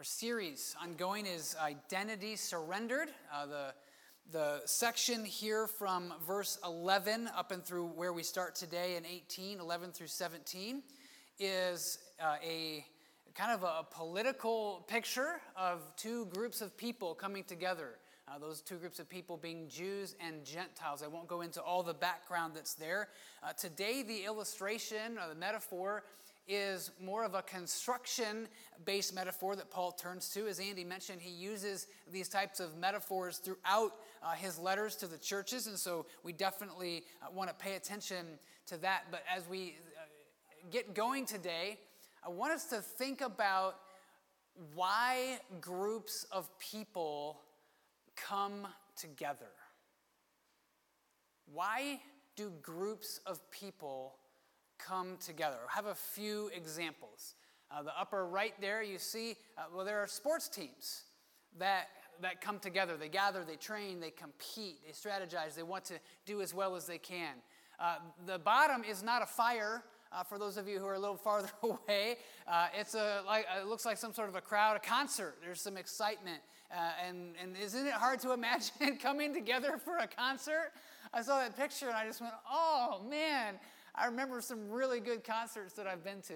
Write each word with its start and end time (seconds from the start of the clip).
Our 0.00 0.04
series 0.04 0.74
ongoing 0.82 1.26
is 1.26 1.54
Identity 1.62 2.34
Surrendered. 2.34 3.10
Uh, 3.30 3.44
the, 3.44 3.74
the 4.32 4.62
section 4.64 5.26
here 5.26 5.66
from 5.66 6.14
verse 6.26 6.58
11 6.64 7.28
up 7.36 7.52
and 7.52 7.62
through 7.62 7.88
where 7.88 8.14
we 8.14 8.22
start 8.22 8.54
today 8.54 8.96
in 8.96 9.04
18, 9.04 9.60
11 9.60 9.92
through 9.92 10.06
17, 10.06 10.82
is 11.38 11.98
uh, 12.18 12.36
a 12.42 12.82
kind 13.34 13.52
of 13.52 13.62
a 13.62 13.84
political 13.94 14.86
picture 14.88 15.42
of 15.54 15.82
two 15.96 16.24
groups 16.34 16.62
of 16.62 16.74
people 16.78 17.14
coming 17.14 17.44
together. 17.44 17.98
Uh, 18.26 18.38
those 18.38 18.62
two 18.62 18.76
groups 18.76 19.00
of 19.00 19.08
people 19.10 19.36
being 19.36 19.68
Jews 19.68 20.16
and 20.18 20.46
Gentiles. 20.46 21.02
I 21.02 21.08
won't 21.08 21.28
go 21.28 21.42
into 21.42 21.60
all 21.60 21.82
the 21.82 21.92
background 21.92 22.54
that's 22.54 22.72
there. 22.72 23.08
Uh, 23.42 23.52
today, 23.52 24.02
the 24.02 24.24
illustration 24.24 25.18
or 25.18 25.28
the 25.28 25.38
metaphor 25.38 26.04
is 26.50 26.90
more 27.00 27.24
of 27.24 27.34
a 27.34 27.42
construction 27.42 28.48
based 28.84 29.14
metaphor 29.14 29.54
that 29.54 29.70
Paul 29.70 29.92
turns 29.92 30.28
to. 30.30 30.48
As 30.48 30.58
Andy 30.58 30.82
mentioned, 30.82 31.20
he 31.20 31.30
uses 31.30 31.86
these 32.10 32.28
types 32.28 32.58
of 32.58 32.76
metaphors 32.76 33.38
throughout 33.38 33.92
uh, 34.22 34.32
his 34.32 34.58
letters 34.58 34.96
to 34.96 35.06
the 35.06 35.16
churches, 35.16 35.68
and 35.68 35.78
so 35.78 36.06
we 36.24 36.32
definitely 36.32 37.04
uh, 37.22 37.26
want 37.32 37.48
to 37.48 37.54
pay 37.54 37.76
attention 37.76 38.26
to 38.66 38.76
that. 38.78 39.04
But 39.12 39.22
as 39.34 39.48
we 39.48 39.76
uh, 39.96 40.68
get 40.70 40.92
going 40.92 41.24
today, 41.24 41.78
I 42.26 42.30
want 42.30 42.52
us 42.52 42.64
to 42.66 42.78
think 42.78 43.20
about 43.20 43.76
why 44.74 45.38
groups 45.60 46.26
of 46.32 46.50
people 46.58 47.40
come 48.16 48.66
together. 48.96 49.52
Why 51.52 52.00
do 52.36 52.52
groups 52.60 53.20
of 53.26 53.38
people 53.50 54.16
come 54.86 55.16
together. 55.24 55.56
I 55.70 55.74
have 55.74 55.86
a 55.86 55.94
few 55.94 56.50
examples. 56.54 57.34
Uh, 57.70 57.82
the 57.82 57.98
upper 57.98 58.26
right 58.26 58.54
there, 58.60 58.82
you 58.82 58.98
see, 58.98 59.36
uh, 59.56 59.62
well, 59.74 59.84
there 59.84 59.98
are 60.00 60.06
sports 60.06 60.48
teams 60.48 61.02
that, 61.58 61.88
that 62.20 62.40
come 62.40 62.58
together. 62.58 62.96
They 62.96 63.08
gather, 63.08 63.44
they 63.44 63.56
train, 63.56 64.00
they 64.00 64.10
compete, 64.10 64.78
they 64.84 64.92
strategize, 64.92 65.54
they 65.54 65.62
want 65.62 65.84
to 65.86 65.94
do 66.26 66.40
as 66.40 66.52
well 66.52 66.74
as 66.74 66.86
they 66.86 66.98
can. 66.98 67.34
Uh, 67.78 67.96
the 68.26 68.38
bottom 68.38 68.82
is 68.84 69.02
not 69.02 69.22
a 69.22 69.26
fire. 69.26 69.84
Uh, 70.12 70.24
for 70.24 70.38
those 70.38 70.56
of 70.56 70.66
you 70.66 70.80
who 70.80 70.86
are 70.86 70.94
a 70.94 70.98
little 70.98 71.16
farther 71.24 71.50
away, 71.62 72.16
uh, 72.48 72.66
it's 72.78 72.94
a, 72.94 73.22
like, 73.26 73.46
it 73.60 73.66
looks 73.66 73.86
like 73.86 73.96
some 73.96 74.12
sort 74.12 74.28
of 74.28 74.34
a 74.34 74.40
crowd, 74.40 74.76
a 74.76 74.80
concert. 74.80 75.36
There's 75.42 75.60
some 75.60 75.76
excitement. 75.76 76.40
Uh, 76.72 76.90
and, 77.06 77.34
and 77.40 77.56
isn't 77.56 77.86
it 77.86 77.92
hard 77.92 78.20
to 78.20 78.32
imagine 78.34 78.96
coming 79.00 79.32
together 79.32 79.78
for 79.78 79.98
a 79.98 80.06
concert? 80.06 80.72
I 81.12 81.22
saw 81.22 81.38
that 81.40 81.56
picture 81.56 81.86
and 81.88 81.96
I 81.96 82.06
just 82.06 82.20
went, 82.20 82.34
oh 82.50 83.00
man, 83.08 83.54
I 83.94 84.06
remember 84.06 84.40
some 84.40 84.70
really 84.70 85.00
good 85.00 85.24
concerts 85.24 85.74
that 85.74 85.86
I've 85.86 86.04
been 86.04 86.22
to. 86.22 86.34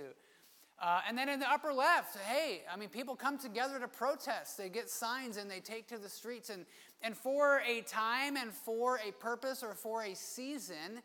Uh, 0.82 1.00
and 1.08 1.16
then 1.16 1.28
in 1.28 1.38
the 1.38 1.50
upper 1.50 1.72
left, 1.72 2.18
hey, 2.18 2.62
I 2.72 2.76
mean, 2.76 2.88
people 2.88 3.14
come 3.14 3.38
together 3.38 3.78
to 3.78 3.88
protest. 3.88 4.58
They 4.58 4.68
get 4.68 4.90
signs 4.90 5.36
and 5.36 5.50
they 5.50 5.60
take 5.60 5.86
to 5.88 5.98
the 5.98 6.08
streets. 6.08 6.50
And, 6.50 6.66
and 7.00 7.16
for 7.16 7.62
a 7.66 7.82
time 7.82 8.36
and 8.36 8.52
for 8.52 8.98
a 9.06 9.12
purpose 9.12 9.62
or 9.62 9.74
for 9.74 10.02
a 10.02 10.14
season, 10.14 11.00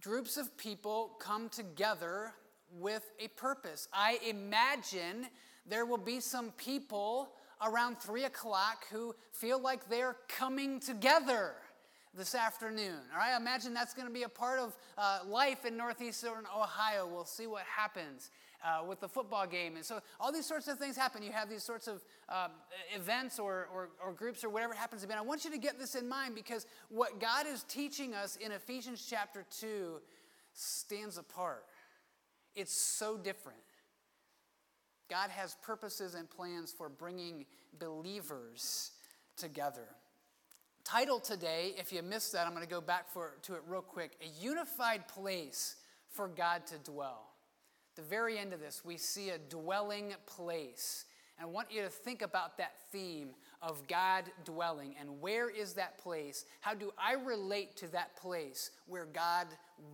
groups 0.00 0.36
of 0.36 0.56
people 0.56 1.16
come 1.18 1.48
together 1.48 2.32
with 2.78 3.10
a 3.18 3.28
purpose. 3.28 3.88
I 3.92 4.18
imagine 4.28 5.26
there 5.66 5.84
will 5.84 5.98
be 5.98 6.20
some 6.20 6.52
people 6.52 7.32
around 7.64 7.98
three 7.98 8.24
o'clock 8.24 8.86
who 8.90 9.14
feel 9.32 9.60
like 9.60 9.88
they're 9.88 10.16
coming 10.28 10.80
together 10.80 11.54
this 12.14 12.34
afternoon. 12.34 12.98
All 13.12 13.18
right, 13.18 13.36
imagine 13.36 13.72
that's 13.72 13.94
going 13.94 14.06
to 14.06 14.12
be 14.12 14.24
a 14.24 14.28
part 14.28 14.58
of 14.58 14.76
uh, 14.98 15.20
life 15.26 15.64
in 15.64 15.76
northeastern 15.76 16.44
Ohio. 16.54 17.08
We'll 17.10 17.24
see 17.24 17.46
what 17.46 17.62
happens 17.62 18.30
uh, 18.64 18.84
with 18.86 19.00
the 19.00 19.08
football 19.08 19.46
game. 19.46 19.76
And 19.76 19.84
so, 19.84 20.00
all 20.20 20.30
these 20.30 20.46
sorts 20.46 20.68
of 20.68 20.78
things 20.78 20.96
happen. 20.96 21.22
You 21.22 21.32
have 21.32 21.48
these 21.48 21.62
sorts 21.62 21.88
of 21.88 22.02
um, 22.28 22.50
events 22.94 23.38
or, 23.38 23.68
or, 23.72 23.90
or 24.04 24.12
groups 24.12 24.44
or 24.44 24.50
whatever 24.50 24.74
happens 24.74 25.02
to 25.02 25.08
be. 25.08 25.12
And 25.12 25.20
I 25.20 25.24
want 25.24 25.44
you 25.44 25.50
to 25.50 25.58
get 25.58 25.78
this 25.78 25.94
in 25.94 26.08
mind 26.08 26.34
because 26.34 26.66
what 26.88 27.20
God 27.20 27.46
is 27.46 27.64
teaching 27.64 28.14
us 28.14 28.36
in 28.36 28.52
Ephesians 28.52 29.06
chapter 29.08 29.44
2 29.60 30.00
stands 30.52 31.16
apart. 31.16 31.64
It's 32.54 32.74
so 32.74 33.16
different. 33.16 33.58
God 35.10 35.30
has 35.30 35.56
purposes 35.62 36.14
and 36.14 36.28
plans 36.30 36.72
for 36.72 36.88
bringing 36.88 37.46
believers 37.78 38.92
together 39.36 39.88
title 40.84 41.20
today, 41.20 41.74
if 41.78 41.92
you 41.92 42.02
missed 42.02 42.32
that, 42.32 42.46
I'm 42.46 42.52
going 42.52 42.64
to 42.64 42.70
go 42.70 42.80
back 42.80 43.08
for, 43.08 43.32
to 43.42 43.54
it 43.54 43.62
real 43.66 43.82
quick 43.82 44.12
A 44.20 44.42
Unified 44.42 45.08
Place 45.08 45.76
for 46.08 46.28
God 46.28 46.66
to 46.66 46.78
Dwell. 46.78 47.28
At 47.92 48.02
the 48.02 48.08
very 48.08 48.38
end 48.38 48.52
of 48.52 48.60
this, 48.60 48.82
we 48.84 48.96
see 48.96 49.30
a 49.30 49.38
dwelling 49.38 50.14
place. 50.26 51.04
And 51.38 51.46
I 51.46 51.50
want 51.50 51.68
you 51.70 51.82
to 51.82 51.88
think 51.88 52.22
about 52.22 52.58
that 52.58 52.72
theme 52.90 53.30
of 53.60 53.86
God 53.86 54.24
dwelling 54.44 54.94
and 55.00 55.20
where 55.20 55.48
is 55.48 55.74
that 55.74 55.98
place? 55.98 56.44
How 56.60 56.74
do 56.74 56.90
I 56.98 57.14
relate 57.14 57.76
to 57.76 57.88
that 57.92 58.16
place 58.16 58.70
where 58.86 59.06
God 59.06 59.46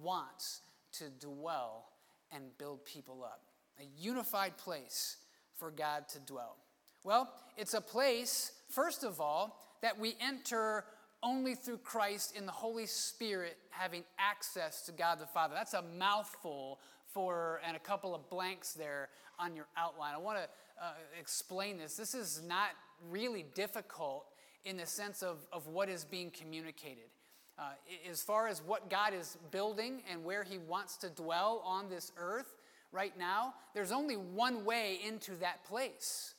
wants 0.03 0.62
to 0.93 1.05
dwell 1.20 1.87
and 2.32 2.44
build 2.59 2.84
people 2.84 3.22
up? 3.25 3.43
A 3.81 3.84
unified 4.00 4.56
place 4.56 5.19
for 5.55 5.70
God 5.70 6.09
to 6.10 6.20
dwell. 6.20 6.56
Well, 7.05 7.32
it's 7.56 7.75
a 7.75 7.81
place, 7.81 8.53
first 8.69 9.05
of 9.05 9.20
all, 9.20 9.60
that 9.82 9.98
we 9.98 10.16
enter 10.20 10.84
only 11.22 11.54
through 11.54 11.78
Christ 11.78 12.36
in 12.36 12.46
the 12.46 12.52
Holy 12.52 12.86
Spirit 12.86 13.56
having 13.70 14.04
access 14.18 14.82
to 14.82 14.92
God 14.92 15.18
the 15.18 15.26
Father. 15.26 15.54
That's 15.54 15.74
a 15.74 15.82
mouthful 15.82 16.78
for, 17.12 17.60
and 17.66 17.76
a 17.76 17.80
couple 17.80 18.14
of 18.14 18.28
blanks 18.30 18.72
there 18.72 19.08
on 19.38 19.56
your 19.56 19.66
outline. 19.76 20.14
I 20.14 20.18
want 20.18 20.38
to 20.38 20.44
uh, 20.84 20.92
explain 21.18 21.78
this. 21.78 21.96
This 21.96 22.14
is 22.14 22.42
not 22.46 22.70
really 23.10 23.44
difficult 23.54 24.26
in 24.64 24.76
the 24.76 24.86
sense 24.86 25.22
of, 25.22 25.38
of 25.52 25.66
what 25.66 25.88
is 25.88 26.04
being 26.04 26.30
communicated. 26.30 27.10
Uh, 27.58 27.70
as 28.08 28.22
far 28.22 28.46
as 28.46 28.62
what 28.62 28.88
God 28.88 29.12
is 29.12 29.36
building 29.50 30.02
and 30.10 30.24
where 30.24 30.44
He 30.44 30.58
wants 30.58 30.96
to 30.98 31.10
dwell 31.10 31.62
on 31.64 31.88
this 31.88 32.12
earth 32.16 32.54
right 32.92 33.18
now, 33.18 33.54
there's 33.74 33.90
only 33.90 34.16
one 34.16 34.64
way 34.64 35.00
into 35.04 35.34
that 35.36 35.64
place. 35.64 36.34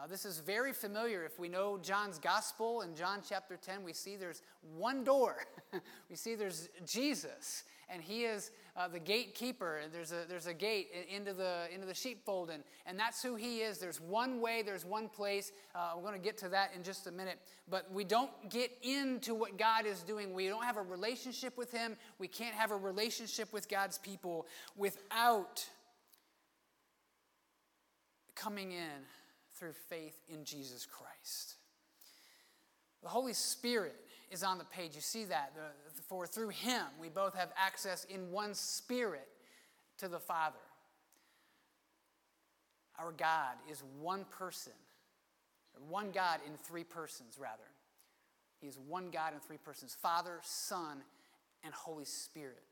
Uh, 0.00 0.06
this 0.06 0.24
is 0.24 0.38
very 0.38 0.72
familiar. 0.72 1.24
If 1.24 1.38
we 1.38 1.48
know 1.48 1.76
John's 1.76 2.18
gospel 2.18 2.80
in 2.80 2.94
John 2.94 3.20
chapter 3.28 3.58
10, 3.58 3.84
we 3.84 3.92
see 3.92 4.16
there's 4.16 4.40
one 4.78 5.04
door. 5.04 5.36
we 6.08 6.16
see 6.16 6.34
there's 6.34 6.70
Jesus, 6.86 7.64
and 7.90 8.00
he 8.00 8.24
is 8.24 8.50
uh, 8.78 8.88
the 8.88 8.98
gatekeeper. 8.98 9.76
And 9.76 9.92
there's 9.92 10.12
a, 10.12 10.24
there's 10.26 10.46
a 10.46 10.54
gate 10.54 10.88
into 11.14 11.34
the, 11.34 11.64
into 11.74 11.86
the 11.86 11.92
sheepfold, 11.92 12.48
and, 12.48 12.62
and 12.86 12.98
that's 12.98 13.22
who 13.22 13.34
he 13.34 13.58
is. 13.58 13.76
There's 13.76 14.00
one 14.00 14.40
way, 14.40 14.62
there's 14.62 14.86
one 14.86 15.06
place. 15.06 15.52
Uh, 15.74 15.90
we're 15.96 16.02
going 16.02 16.14
to 16.14 16.24
get 16.24 16.38
to 16.38 16.48
that 16.48 16.70
in 16.74 16.82
just 16.82 17.06
a 17.06 17.10
minute. 17.12 17.38
But 17.68 17.92
we 17.92 18.04
don't 18.04 18.30
get 18.48 18.70
into 18.82 19.34
what 19.34 19.58
God 19.58 19.84
is 19.84 20.02
doing. 20.02 20.32
We 20.32 20.48
don't 20.48 20.64
have 20.64 20.78
a 20.78 20.82
relationship 20.82 21.58
with 21.58 21.72
him. 21.72 21.94
We 22.18 22.28
can't 22.28 22.54
have 22.54 22.70
a 22.70 22.76
relationship 22.76 23.52
with 23.52 23.68
God's 23.68 23.98
people 23.98 24.46
without 24.78 25.68
coming 28.34 28.72
in 28.72 29.04
through 29.60 29.74
faith 29.90 30.18
in 30.28 30.44
Jesus 30.44 30.86
Christ. 30.86 31.56
The 33.02 33.08
Holy 33.08 33.34
Spirit 33.34 33.94
is 34.30 34.42
on 34.42 34.58
the 34.58 34.64
page. 34.64 34.94
You 34.94 35.02
see 35.02 35.24
that. 35.24 35.52
For 36.08 36.26
through 36.26 36.48
Him, 36.48 36.82
we 36.98 37.10
both 37.10 37.34
have 37.34 37.50
access 37.56 38.04
in 38.04 38.30
one 38.32 38.54
Spirit 38.54 39.28
to 39.98 40.08
the 40.08 40.18
Father. 40.18 40.56
Our 42.98 43.12
God 43.12 43.54
is 43.70 43.82
one 44.00 44.24
person, 44.30 44.72
one 45.88 46.10
God 46.10 46.40
in 46.46 46.54
three 46.56 46.84
persons, 46.84 47.36
rather. 47.38 47.62
He 48.60 48.66
is 48.66 48.78
one 48.88 49.10
God 49.10 49.34
in 49.34 49.40
three 49.40 49.58
persons 49.58 49.94
Father, 49.94 50.40
Son, 50.42 51.02
and 51.64 51.72
Holy 51.72 52.04
Spirit. 52.04 52.62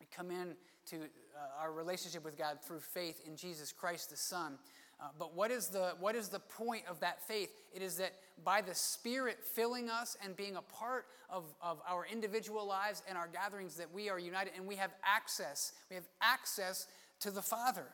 We 0.00 0.06
come 0.14 0.30
in 0.30 0.54
to 0.90 0.96
uh, 0.96 1.60
our 1.60 1.72
relationship 1.72 2.24
with 2.24 2.38
God 2.38 2.58
through 2.62 2.80
faith 2.80 3.20
in 3.26 3.36
Jesus 3.36 3.72
Christ 3.72 4.10
the 4.10 4.16
Son. 4.16 4.58
Uh, 5.00 5.06
but 5.18 5.34
what 5.34 5.50
is, 5.50 5.68
the, 5.68 5.94
what 6.00 6.16
is 6.16 6.28
the 6.28 6.40
point 6.40 6.82
of 6.88 6.98
that 7.00 7.22
faith? 7.22 7.50
It 7.72 7.82
is 7.82 7.96
that 7.96 8.14
by 8.44 8.60
the 8.60 8.74
Spirit 8.74 9.38
filling 9.44 9.88
us 9.88 10.16
and 10.24 10.36
being 10.36 10.56
a 10.56 10.62
part 10.62 11.06
of, 11.30 11.44
of 11.62 11.80
our 11.88 12.06
individual 12.10 12.66
lives 12.66 13.02
and 13.08 13.16
our 13.16 13.28
gatherings, 13.28 13.76
that 13.76 13.92
we 13.92 14.08
are 14.08 14.18
united 14.18 14.54
and 14.56 14.66
we 14.66 14.76
have 14.76 14.90
access. 15.04 15.72
We 15.88 15.94
have 15.94 16.08
access 16.20 16.88
to 17.20 17.30
the 17.30 17.42
Father. 17.42 17.86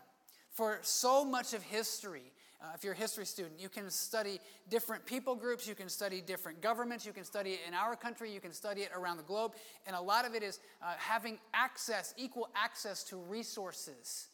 For 0.51 0.79
so 0.83 1.25
much 1.25 1.53
of 1.53 1.63
history, 1.63 2.33
uh, 2.63 2.69
if 2.75 2.85
you're 2.85 2.95
a 2.95 2.97
history 2.97 3.27
student, 3.27 3.61
you 3.61 3.69
can 3.69 3.91
study 3.91 4.41
different 4.71 5.05
people 5.05 5.35
groups, 5.35 5.67
you 5.67 5.75
can 5.75 5.89
study 5.89 6.23
different 6.23 6.63
governments, 6.63 7.05
you 7.05 7.13
can 7.13 7.25
study 7.25 7.51
it 7.51 7.61
in 7.69 7.75
our 7.75 7.97
country, 7.97 8.33
you 8.33 8.41
can 8.41 8.53
study 8.53 8.83
it 8.83 8.91
around 8.97 9.19
the 9.19 9.25
globe. 9.25 9.53
And 9.87 9.95
a 9.95 10.01
lot 10.01 10.25
of 10.25 10.35
it 10.35 10.43
is 10.43 10.61
uh, 10.81 10.95
having 10.97 11.39
access, 11.53 12.15
equal 12.17 12.49
access 12.55 13.03
to 13.05 13.17
resources, 13.17 14.29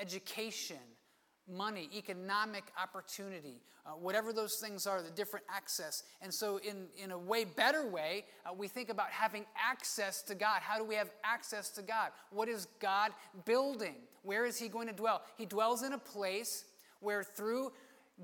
education, 0.00 0.78
money, 1.48 1.88
economic 1.96 2.64
opportunity, 2.80 3.60
uh, 3.86 3.90
whatever 3.90 4.32
those 4.32 4.56
things 4.56 4.86
are, 4.86 5.02
the 5.02 5.10
different 5.10 5.46
access. 5.48 6.02
And 6.20 6.32
so, 6.32 6.58
in, 6.58 6.86
in 7.02 7.10
a 7.10 7.18
way 7.18 7.44
better 7.44 7.86
way, 7.86 8.24
uh, 8.44 8.52
we 8.52 8.68
think 8.68 8.88
about 8.88 9.10
having 9.10 9.46
access 9.56 10.22
to 10.22 10.34
God. 10.34 10.60
How 10.60 10.78
do 10.78 10.84
we 10.84 10.94
have 10.94 11.10
access 11.24 11.70
to 11.70 11.82
God? 11.82 12.10
What 12.30 12.48
is 12.48 12.66
God 12.80 13.12
building? 13.44 13.96
Where 14.22 14.44
is 14.44 14.58
He 14.58 14.68
going 14.68 14.88
to 14.88 14.92
dwell? 14.92 15.22
He 15.36 15.46
dwells 15.46 15.82
in 15.82 15.92
a 15.92 15.98
place 15.98 16.64
where 17.00 17.22
through 17.22 17.72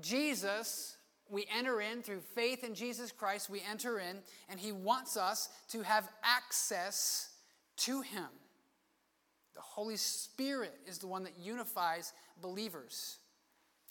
Jesus, 0.01 0.97
we 1.29 1.47
enter 1.55 1.81
in 1.81 2.01
through 2.01 2.21
faith 2.21 2.63
in 2.63 2.75
Jesus 2.75 3.11
Christ, 3.11 3.49
we 3.49 3.61
enter 3.69 3.99
in, 3.99 4.17
and 4.49 4.59
He 4.59 4.71
wants 4.71 5.17
us 5.17 5.49
to 5.69 5.81
have 5.81 6.07
access 6.23 7.29
to 7.77 8.01
Him. 8.01 8.27
The 9.55 9.61
Holy 9.61 9.95
Spirit 9.95 10.75
is 10.85 10.97
the 10.97 11.07
one 11.07 11.23
that 11.23 11.37
unifies 11.39 12.13
believers, 12.41 13.17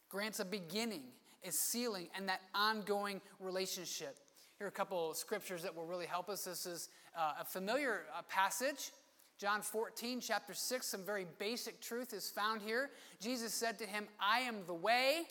grants 0.09 0.41
a 0.41 0.45
beginning, 0.45 1.05
a 1.43 1.51
sealing, 1.51 2.09
and 2.15 2.29
that 2.29 2.41
ongoing 2.55 3.21
relationship. 3.41 4.19
Here 4.59 4.67
are 4.67 4.69
a 4.69 4.73
couple 4.73 5.13
scriptures 5.15 5.63
that 5.63 5.75
will 5.75 5.87
really 5.87 6.07
help 6.07 6.29
us. 6.29 6.45
This 6.45 6.67
is 6.67 6.89
uh, 7.17 7.33
a 7.41 7.45
familiar 7.45 8.03
uh, 8.17 8.23
passage. 8.29 8.93
John 9.39 9.63
14, 9.63 10.21
chapter 10.21 10.55
6, 10.55 10.87
some 10.87 11.03
very 11.03 11.27
basic 11.39 11.81
truth 11.81 12.13
is 12.13 12.31
found 12.31 12.63
here. 12.63 12.91
Jesus 13.21 13.53
said 13.53 13.79
to 13.79 13.85
him, 13.85 14.07
I 14.21 14.41
am 14.41 14.59
the 14.67 14.75
way 14.75 15.25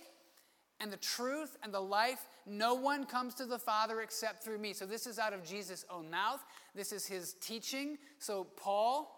and 0.79 0.91
the 0.91 0.97
truth 0.97 1.55
and 1.63 1.73
the 1.73 1.79
life. 1.79 2.27
No 2.45 2.73
one 2.73 3.05
comes 3.05 3.33
to 3.35 3.45
the 3.45 3.57
Father 3.57 4.01
except 4.01 4.43
through 4.43 4.57
me. 4.57 4.73
So, 4.73 4.85
this 4.85 5.07
is 5.07 5.19
out 5.19 5.31
of 5.31 5.45
Jesus' 5.45 5.85
own 5.89 6.09
mouth. 6.11 6.43
This 6.75 6.91
is 6.91 7.05
his 7.05 7.35
teaching. 7.35 7.97
So, 8.19 8.47
Paul, 8.57 9.12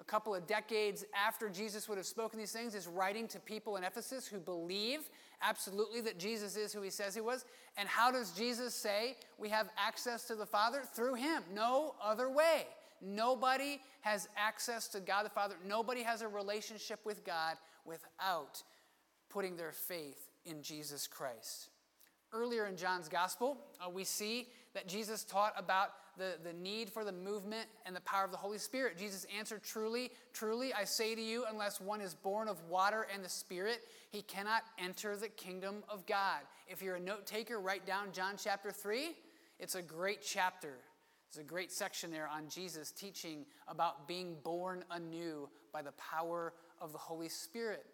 a 0.00 0.04
couple 0.04 0.34
of 0.34 0.46
decades 0.46 1.04
after 1.14 1.50
Jesus 1.50 1.88
would 1.88 1.98
have 1.98 2.06
spoken 2.06 2.38
these 2.38 2.52
things, 2.52 2.74
is 2.74 2.86
writing 2.86 3.28
to 3.28 3.38
people 3.38 3.76
in 3.76 3.84
Ephesus 3.84 4.26
who 4.26 4.38
believe 4.38 5.10
absolutely 5.42 6.00
that 6.00 6.18
Jesus 6.18 6.56
is 6.56 6.72
who 6.72 6.80
he 6.80 6.90
says 6.90 7.14
he 7.14 7.20
was. 7.20 7.44
And 7.76 7.88
how 7.88 8.10
does 8.10 8.32
Jesus 8.32 8.74
say 8.74 9.16
we 9.38 9.50
have 9.50 9.68
access 9.76 10.24
to 10.28 10.34
the 10.34 10.46
Father? 10.46 10.82
Through 10.94 11.14
him. 11.14 11.42
No 11.54 11.94
other 12.02 12.30
way. 12.30 12.66
Nobody 13.02 13.80
has 14.00 14.28
access 14.36 14.88
to 14.88 15.00
God 15.00 15.24
the 15.24 15.30
Father. 15.30 15.56
Nobody 15.66 16.02
has 16.02 16.22
a 16.22 16.28
relationship 16.28 17.00
with 17.04 17.24
God 17.24 17.56
without 17.84 18.62
putting 19.28 19.56
their 19.56 19.72
faith 19.72 20.30
in 20.44 20.62
Jesus 20.62 21.06
Christ. 21.06 21.68
Earlier 22.32 22.66
in 22.66 22.76
John's 22.76 23.08
Gospel, 23.08 23.58
uh, 23.84 23.90
we 23.90 24.04
see 24.04 24.48
that 24.74 24.86
Jesus 24.86 25.24
taught 25.24 25.52
about 25.56 25.90
the, 26.16 26.34
the 26.44 26.52
need 26.52 26.90
for 26.90 27.04
the 27.04 27.12
movement 27.12 27.66
and 27.86 27.94
the 27.94 28.00
power 28.02 28.24
of 28.24 28.30
the 28.30 28.36
Holy 28.36 28.58
Spirit. 28.58 28.98
Jesus 28.98 29.26
answered, 29.36 29.62
Truly, 29.62 30.10
truly, 30.32 30.72
I 30.72 30.84
say 30.84 31.14
to 31.14 31.20
you, 31.20 31.44
unless 31.50 31.80
one 31.80 32.00
is 32.00 32.14
born 32.14 32.46
of 32.48 32.62
water 32.68 33.06
and 33.12 33.24
the 33.24 33.28
Spirit, 33.28 33.80
he 34.10 34.22
cannot 34.22 34.62
enter 34.78 35.16
the 35.16 35.28
kingdom 35.28 35.82
of 35.88 36.06
God. 36.06 36.40
If 36.68 36.82
you're 36.82 36.96
a 36.96 37.00
note 37.00 37.26
taker, 37.26 37.58
write 37.60 37.86
down 37.86 38.12
John 38.12 38.34
chapter 38.42 38.70
3. 38.70 39.16
It's 39.58 39.74
a 39.74 39.82
great 39.82 40.22
chapter. 40.22 40.74
There's 41.32 41.44
a 41.44 41.48
great 41.48 41.72
section 41.72 42.10
there 42.10 42.28
on 42.28 42.48
Jesus 42.48 42.90
teaching 42.90 43.44
about 43.68 44.08
being 44.08 44.36
born 44.42 44.84
anew 44.90 45.48
by 45.72 45.82
the 45.82 45.92
power 45.92 46.52
of 46.80 46.92
the 46.92 46.98
Holy 46.98 47.28
Spirit. 47.28 47.84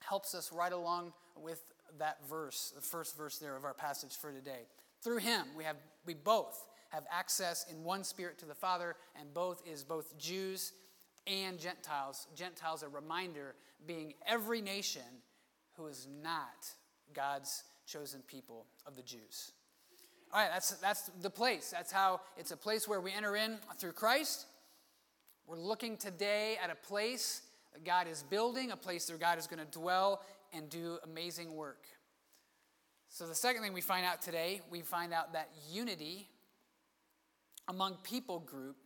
Helps 0.00 0.34
us 0.34 0.52
right 0.52 0.72
along 0.72 1.12
with 1.36 1.62
that 1.98 2.18
verse, 2.28 2.72
the 2.74 2.82
first 2.82 3.16
verse 3.16 3.38
there 3.38 3.56
of 3.56 3.64
our 3.64 3.74
passage 3.74 4.16
for 4.16 4.32
today. 4.32 4.66
Through 5.02 5.18
him, 5.18 5.46
we 5.56 5.64
have 5.64 5.76
we 6.06 6.14
both 6.14 6.66
have 6.90 7.04
access 7.10 7.66
in 7.70 7.84
one 7.84 8.04
spirit 8.04 8.38
to 8.38 8.46
the 8.46 8.54
Father, 8.54 8.96
and 9.18 9.32
both 9.32 9.62
is 9.66 9.84
both 9.84 10.18
Jews 10.18 10.72
and 11.26 11.58
Gentiles. 11.58 12.26
Gentiles, 12.34 12.82
a 12.82 12.88
reminder, 12.88 13.54
being 13.86 14.14
every 14.26 14.60
nation 14.60 15.02
who 15.76 15.86
is 15.86 16.08
not 16.22 16.66
God's 17.14 17.64
chosen 17.86 18.22
people 18.26 18.66
of 18.86 18.96
the 18.96 19.02
Jews. 19.02 19.52
All 20.32 20.40
right, 20.40 20.50
that's, 20.52 20.70
that's 20.76 21.10
the 21.20 21.30
place. 21.30 21.70
That's 21.70 21.90
how 21.90 22.20
it's 22.36 22.52
a 22.52 22.56
place 22.56 22.86
where 22.86 23.00
we 23.00 23.12
enter 23.12 23.36
in 23.36 23.58
through 23.78 23.92
Christ. 23.92 24.46
We're 25.46 25.58
looking 25.58 25.96
today 25.96 26.56
at 26.62 26.70
a 26.70 26.76
place 26.86 27.42
that 27.72 27.84
God 27.84 28.06
is 28.06 28.22
building, 28.22 28.70
a 28.70 28.76
place 28.76 29.08
where 29.08 29.18
God 29.18 29.38
is 29.38 29.46
going 29.46 29.64
to 29.64 29.78
dwell 29.78 30.22
and 30.52 30.68
do 30.70 30.98
amazing 31.04 31.54
work. 31.54 31.84
So, 33.12 33.26
the 33.26 33.34
second 33.34 33.62
thing 33.62 33.72
we 33.72 33.80
find 33.80 34.06
out 34.06 34.22
today, 34.22 34.62
we 34.70 34.82
find 34.82 35.12
out 35.12 35.32
that 35.32 35.50
unity 35.68 36.28
among 37.68 37.96
people 38.04 38.38
group 38.38 38.76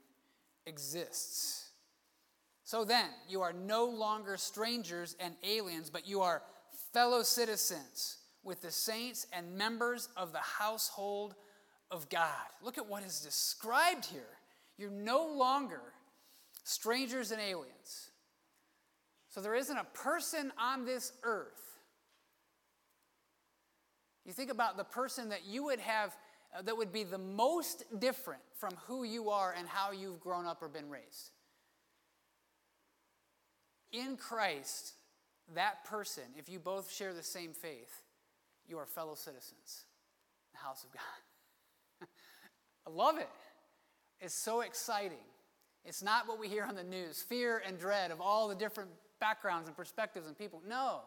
exists. 0.66 1.68
So 2.64 2.84
then, 2.84 3.10
you 3.28 3.42
are 3.42 3.52
no 3.52 3.84
longer 3.84 4.38
strangers 4.38 5.14
and 5.20 5.34
aliens, 5.42 5.90
but 5.90 6.08
you 6.08 6.22
are 6.22 6.42
fellow 6.94 7.22
citizens 7.22 8.16
with 8.42 8.62
the 8.62 8.70
saints 8.70 9.26
and 9.30 9.56
members 9.56 10.08
of 10.16 10.32
the 10.32 10.38
household 10.38 11.34
of 11.90 12.08
God. 12.08 12.48
Look 12.62 12.78
at 12.78 12.88
what 12.88 13.02
is 13.02 13.20
described 13.20 14.06
here. 14.06 14.22
You're 14.78 14.90
no 14.90 15.26
longer 15.26 15.82
strangers 16.64 17.30
and 17.30 17.42
aliens. 17.42 18.10
So 19.28 19.42
there 19.42 19.54
isn't 19.54 19.76
a 19.76 19.84
person 19.92 20.50
on 20.58 20.86
this 20.86 21.12
earth. 21.22 21.73
You 24.24 24.32
think 24.32 24.50
about 24.50 24.76
the 24.76 24.84
person 24.84 25.28
that 25.30 25.44
you 25.46 25.64
would 25.64 25.80
have 25.80 26.16
uh, 26.56 26.62
that 26.62 26.76
would 26.76 26.92
be 26.92 27.04
the 27.04 27.18
most 27.18 27.84
different 27.98 28.42
from 28.56 28.74
who 28.86 29.04
you 29.04 29.30
are 29.30 29.54
and 29.58 29.68
how 29.68 29.90
you've 29.90 30.20
grown 30.20 30.46
up 30.46 30.62
or 30.62 30.68
been 30.68 30.88
raised. 30.88 31.30
In 33.92 34.16
Christ, 34.16 34.94
that 35.54 35.84
person, 35.84 36.24
if 36.38 36.48
you 36.48 36.58
both 36.58 36.92
share 36.92 37.12
the 37.12 37.22
same 37.22 37.52
faith, 37.52 38.02
you 38.68 38.78
are 38.78 38.86
fellow 38.86 39.14
citizens, 39.14 39.84
the 40.52 40.58
house 40.58 40.84
of 40.84 40.90
God. 40.92 42.08
I 42.86 42.90
love 42.90 43.18
it. 43.18 43.28
It's 44.20 44.34
so 44.34 44.60
exciting. 44.60 45.18
It's 45.84 46.02
not 46.02 46.26
what 46.26 46.38
we 46.38 46.48
hear 46.48 46.64
on 46.64 46.76
the 46.76 46.84
news 46.84 47.20
fear 47.20 47.62
and 47.66 47.78
dread 47.78 48.10
of 48.10 48.20
all 48.20 48.48
the 48.48 48.54
different 48.54 48.90
backgrounds 49.20 49.68
and 49.68 49.76
perspectives 49.76 50.26
and 50.26 50.38
people. 50.38 50.62
No. 50.66 51.00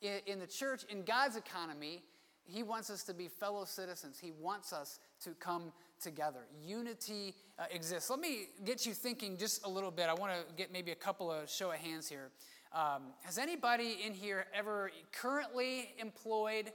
In, 0.00 0.20
in 0.26 0.38
the 0.38 0.46
church, 0.46 0.82
in 0.88 1.02
God's 1.02 1.36
economy, 1.36 2.02
He 2.48 2.62
wants 2.62 2.88
us 2.88 3.02
to 3.04 3.14
be 3.14 3.28
fellow 3.28 3.64
citizens. 3.64 4.18
He 4.18 4.32
wants 4.32 4.72
us 4.72 4.98
to 5.24 5.30
come 5.30 5.72
together. 6.00 6.40
Unity 6.64 7.34
uh, 7.58 7.64
exists. 7.70 8.08
Let 8.08 8.20
me 8.20 8.46
get 8.64 8.86
you 8.86 8.94
thinking 8.94 9.36
just 9.36 9.66
a 9.66 9.68
little 9.68 9.90
bit. 9.90 10.08
I 10.08 10.14
want 10.14 10.32
to 10.32 10.54
get 10.56 10.72
maybe 10.72 10.90
a 10.90 10.96
couple 10.96 11.30
of 11.30 11.50
show 11.50 11.70
of 11.70 11.76
hands 11.76 12.08
here. 12.08 12.30
Um, 12.72 13.12
has 13.22 13.38
anybody 13.38 13.98
in 14.04 14.14
here 14.14 14.46
ever 14.54 14.90
currently 15.12 15.94
employed 15.98 16.72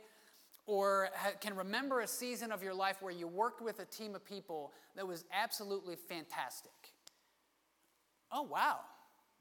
or 0.66 1.10
ha- 1.16 1.32
can 1.40 1.56
remember 1.56 2.02
a 2.02 2.08
season 2.08 2.52
of 2.52 2.64
your 2.64 2.74
life 2.74 3.02
where 3.02 3.12
you 3.12 3.28
worked 3.28 3.62
with 3.62 3.80
a 3.80 3.86
team 3.86 4.16
of 4.16 4.24
people 4.24 4.72
that 4.96 5.08
was 5.08 5.26
absolutely 5.34 5.96
fantastic? 5.96 6.72
Oh, 8.32 8.44
wow. 8.44 8.80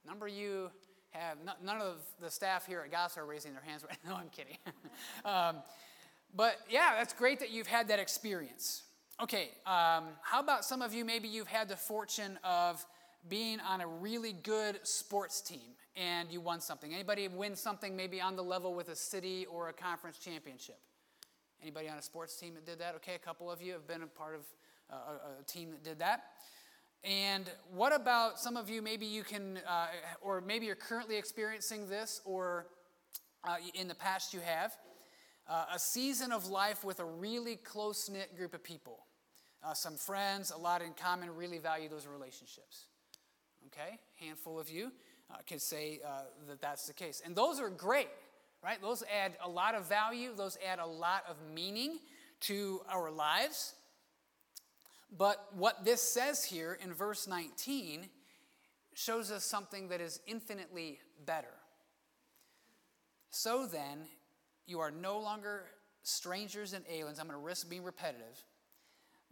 Number 0.07 0.29
you 0.29 0.71
have, 1.11 1.37
none 1.63 1.81
of 1.81 2.03
the 2.21 2.31
staff 2.31 2.67
here 2.67 2.81
at 2.81 2.91
GAS 2.91 3.17
are 3.17 3.27
raising 3.27 3.53
their 3.53 3.63
hands 3.63 3.85
right 3.87 3.99
now. 4.05 4.13
No, 4.13 4.17
I'm 4.17 4.29
kidding. 4.31 4.57
um, 5.25 5.63
but 6.35 6.57
yeah, 6.69 6.95
that's 6.97 7.13
great 7.13 7.41
that 7.41 7.51
you've 7.51 7.67
had 7.67 7.89
that 7.89 7.99
experience. 7.99 8.83
Okay, 9.23 9.51
um, 9.67 10.05
how 10.23 10.41
about 10.41 10.65
some 10.65 10.83
of 10.83 10.95
you, 10.95 11.05
maybe 11.05 11.29
you've 11.29 11.47
had 11.47 11.69
the 11.69 11.77
fortune 11.77 12.39
of 12.43 12.85
being 13.29 13.61
on 13.61 13.81
a 13.81 13.87
really 13.87 14.33
good 14.33 14.81
sports 14.83 15.41
team 15.41 15.61
and 15.95 16.31
you 16.31 16.41
won 16.41 16.61
something. 16.61 16.93
Anybody 16.93 17.29
win 17.29 17.55
something 17.55 17.95
maybe 17.95 18.21
on 18.21 18.35
the 18.35 18.43
level 18.43 18.75
with 18.75 18.89
a 18.89 18.97
city 18.97 19.47
or 19.47 19.69
a 19.69 19.73
conference 19.73 20.19
championship? 20.19 20.79
Anybody 21.61 21.89
on 21.89 21.99
a 21.99 22.03
sports 22.03 22.37
team 22.37 22.55
that 22.55 22.67
did 22.67 22.79
that? 22.81 22.95
Okay, 22.97 23.15
a 23.15 23.19
couple 23.19 23.51
of 23.51 23.63
you 23.63 23.73
have 23.73 23.87
been 23.87 24.03
a 24.03 24.07
part 24.07 24.35
of 24.35 24.41
uh, 24.91 24.97
a, 24.97 25.41
a 25.41 25.45
team 25.45 25.71
that 25.71 25.85
did 25.85 25.99
that. 26.01 26.25
And 27.05 27.51
what 27.73 27.95
about 27.95 28.39
some 28.39 28.57
of 28.57 28.71
you? 28.71 28.81
Maybe 28.81 29.07
you 29.07 29.23
can, 29.23 29.61
uh, 29.69 29.87
or 30.21 30.41
maybe 30.41 30.67
you're 30.67 30.75
currently 30.75 31.17
experiencing 31.17 31.89
this, 31.89 32.21
or 32.25 32.67
uh, 33.45 33.57
in 33.75 33.89
the 33.89 33.95
past 33.95 34.33
you 34.33 34.41
have. 34.41 34.73
Uh, 35.53 35.67
a 35.75 35.79
season 35.79 36.33
of 36.33 36.47
life 36.47 36.83
with 36.83 36.99
a 36.99 37.05
really 37.05 37.57
close 37.57 38.09
knit 38.09 38.35
group 38.35 38.55
of 38.55 38.65
people. 38.65 39.05
Uh, 39.63 39.75
some 39.75 39.97
friends, 39.97 40.51
a 40.51 40.57
lot 40.57 40.81
in 40.81 40.95
common, 40.95 41.35
really 41.37 41.59
value 41.59 41.91
those 41.91 42.07
relationships. 42.07 42.85
Okay? 43.67 43.99
Handful 44.19 44.59
of 44.59 44.71
you 44.71 44.91
uh, 45.31 45.37
can 45.47 45.59
say 45.59 46.01
uh, 46.07 46.23
that 46.49 46.63
that's 46.63 46.87
the 46.87 46.95
case. 46.95 47.21
And 47.23 47.37
those 47.37 47.61
are 47.61 47.69
great 47.69 48.09
right? 48.63 48.81
Those 48.81 49.03
add 49.13 49.37
a 49.43 49.49
lot 49.49 49.75
of 49.75 49.89
value, 49.89 50.31
those 50.37 50.57
add 50.67 50.79
a 50.79 50.87
lot 50.87 51.25
of 51.29 51.37
meaning 51.53 51.99
to 52.41 52.81
our 52.89 53.11
lives. 53.11 53.75
But 55.17 55.49
what 55.55 55.85
this 55.85 56.01
says 56.01 56.45
here 56.45 56.79
in 56.83 56.95
verse 56.95 57.27
19 57.27 58.09
shows 58.95 59.31
us 59.31 59.45
something 59.45 59.89
that 59.89 60.01
is 60.01 60.21
infinitely 60.27 61.01
better. 61.27 61.55
So 63.31 63.67
then, 63.67 64.07
you 64.67 64.81
are 64.81 64.91
no 64.91 65.19
longer 65.19 65.65
strangers 66.03 66.73
and 66.73 66.85
aliens. 66.91 67.19
I'm 67.19 67.27
going 67.27 67.39
to 67.39 67.45
risk 67.45 67.69
being 67.69 67.85
repetitive. 67.85 68.45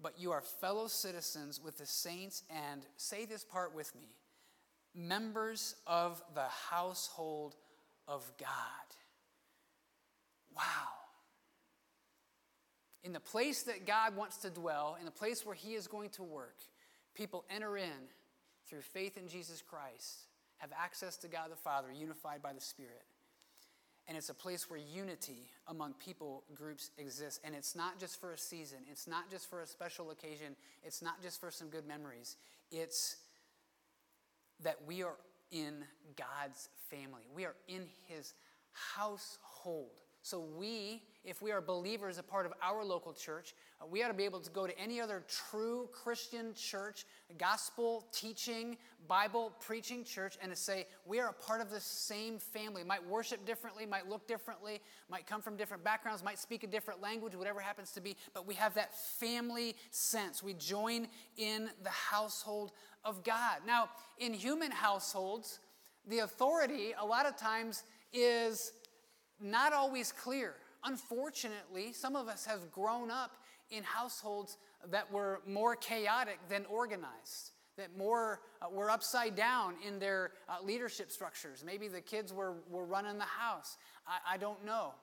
But 0.03 0.19
you 0.19 0.33
are 0.33 0.41
fellow 0.41 0.87
citizens 0.87 1.61
with 1.63 1.77
the 1.77 1.85
saints, 1.85 2.43
and 2.49 2.83
say 2.97 3.27
this 3.27 3.45
part 3.45 3.75
with 3.75 3.95
me 3.95 4.15
members 4.95 5.77
of 5.87 6.21
the 6.35 6.49
household 6.71 7.55
of 8.09 8.31
God. 8.39 8.49
Wow. 10.57 10.63
In 13.05 13.13
the 13.13 13.21
place 13.21 13.63
that 13.63 13.87
God 13.87 14.17
wants 14.17 14.39
to 14.39 14.51
dwell, 14.51 14.97
in 14.99 15.05
the 15.05 15.13
place 15.13 15.47
where 15.47 15.55
He 15.55 15.75
is 15.75 15.87
going 15.87 16.11
to 16.11 16.23
work, 16.23 16.57
people 17.15 17.45
enter 17.49 17.77
in 17.77 18.09
through 18.69 18.81
faith 18.81 19.17
in 19.17 19.29
Jesus 19.29 19.63
Christ, 19.63 20.27
have 20.59 20.71
access 20.77 21.17
to 21.19 21.29
God 21.29 21.51
the 21.51 21.57
Father, 21.57 21.89
unified 21.93 22.43
by 22.43 22.53
the 22.53 22.61
Spirit. 22.61 23.05
And 24.11 24.17
it's 24.17 24.29
a 24.29 24.35
place 24.35 24.69
where 24.69 24.81
unity 24.81 25.47
among 25.69 25.93
people 25.95 26.43
groups 26.52 26.90
exists. 26.99 27.38
And 27.45 27.55
it's 27.55 27.76
not 27.76 28.00
just 28.00 28.21
for 28.21 28.33
a 28.33 28.38
season, 28.38 28.79
it's 28.90 29.07
not 29.07 29.31
just 29.31 29.49
for 29.49 29.62
a 29.62 29.67
special 29.69 30.11
occasion, 30.11 30.57
it's 30.83 31.00
not 31.00 31.23
just 31.23 31.38
for 31.38 31.52
some 31.52 31.69
good 31.69 31.87
memories. 31.87 32.37
It's 32.73 33.19
that 34.64 34.79
we 34.85 35.05
are 35.05 35.14
in 35.52 35.85
God's 36.17 36.71
family, 36.90 37.23
we 37.33 37.45
are 37.45 37.55
in 37.69 37.87
His 38.09 38.35
household. 38.73 40.00
So, 40.23 40.45
we, 40.59 41.03
if 41.25 41.41
we 41.41 41.50
are 41.50 41.61
believers, 41.61 42.19
a 42.19 42.23
part 42.23 42.45
of 42.45 42.53
our 42.62 42.85
local 42.85 43.12
church, 43.12 43.55
uh, 43.81 43.87
we 43.87 44.03
ought 44.03 44.09
to 44.09 44.15
be 44.15 44.25
able 44.25 44.41
to 44.41 44.50
go 44.50 44.67
to 44.67 44.79
any 44.79 45.00
other 45.00 45.25
true 45.50 45.89
Christian 45.93 46.55
church, 46.55 47.05
gospel 47.39 48.07
teaching, 48.12 48.77
Bible 49.09 49.53
preaching 49.61 50.05
church, 50.05 50.37
and 50.43 50.50
to 50.50 50.57
say, 50.57 50.87
we 51.07 51.21
are 51.21 51.29
a 51.29 51.33
part 51.33 51.61
of 51.61 51.71
the 51.71 51.81
same 51.81 52.39
family. 52.39 52.85
Might 52.85 53.07
worship 53.07 53.47
differently, 53.47 53.87
might 53.87 54.09
look 54.09 54.27
differently, 54.29 54.81
might 55.09 55.27
come 55.27 55.41
from 55.41 55.57
different 55.57 55.83
backgrounds, 55.83 56.23
might 56.23 56.39
speak 56.39 56.65
a 56.65 56.67
different 56.67 57.00
language, 57.00 57.35
whatever 57.35 57.61
happens 57.61 57.93
to 57.93 58.00
be, 58.00 58.17
but 58.35 58.47
we 58.47 58.55
have 58.55 58.75
that 58.75 58.95
family 58.97 59.75
sense. 59.91 60.43
We 60.43 60.55
join 60.55 61.09
in 61.39 61.71
the 61.83 61.91
household 61.91 62.73
of 63.05 63.25
God. 63.25 63.61
Now, 63.67 63.89
in 64.19 64.35
human 64.35 64.71
households, 64.71 65.61
the 66.07 66.21
authority, 66.21 66.95
a 66.99 67.05
lot 67.05 67.27
of 67.27 67.37
times, 67.37 67.85
is 68.12 68.73
not 69.41 69.73
always 69.73 70.13
clear. 70.13 70.55
Unfortunately, 70.85 71.93
some 71.93 72.17
of 72.17 72.29
us 72.29 72.45
have 72.47 72.71
grown 72.73 73.11
up 73.11 73.33
in 73.71 73.83
households 73.83 74.57
that 74.91 75.11
were 75.13 75.41
more 75.47 75.77
chaotic 75.77 76.39
than 76.49 76.65
organized, 76.67 77.53
that 77.77 77.97
more 77.97 78.41
uh, 78.63 78.67
were 78.71 78.91
upside 78.91 79.37
down 79.37 79.75
in 79.87 79.99
their 79.99 80.33
uh, 80.49 80.57
leadership 80.65 81.11
structures. 81.11 81.63
Maybe 81.65 81.89
the 81.89 82.01
kids 82.01 82.33
were, 82.33 82.55
were 82.69 82.85
running 82.85 83.19
the 83.19 83.25
house. 83.25 83.77
I, 84.07 84.35
I 84.35 84.37
don't 84.37 84.65
know. 84.65 84.95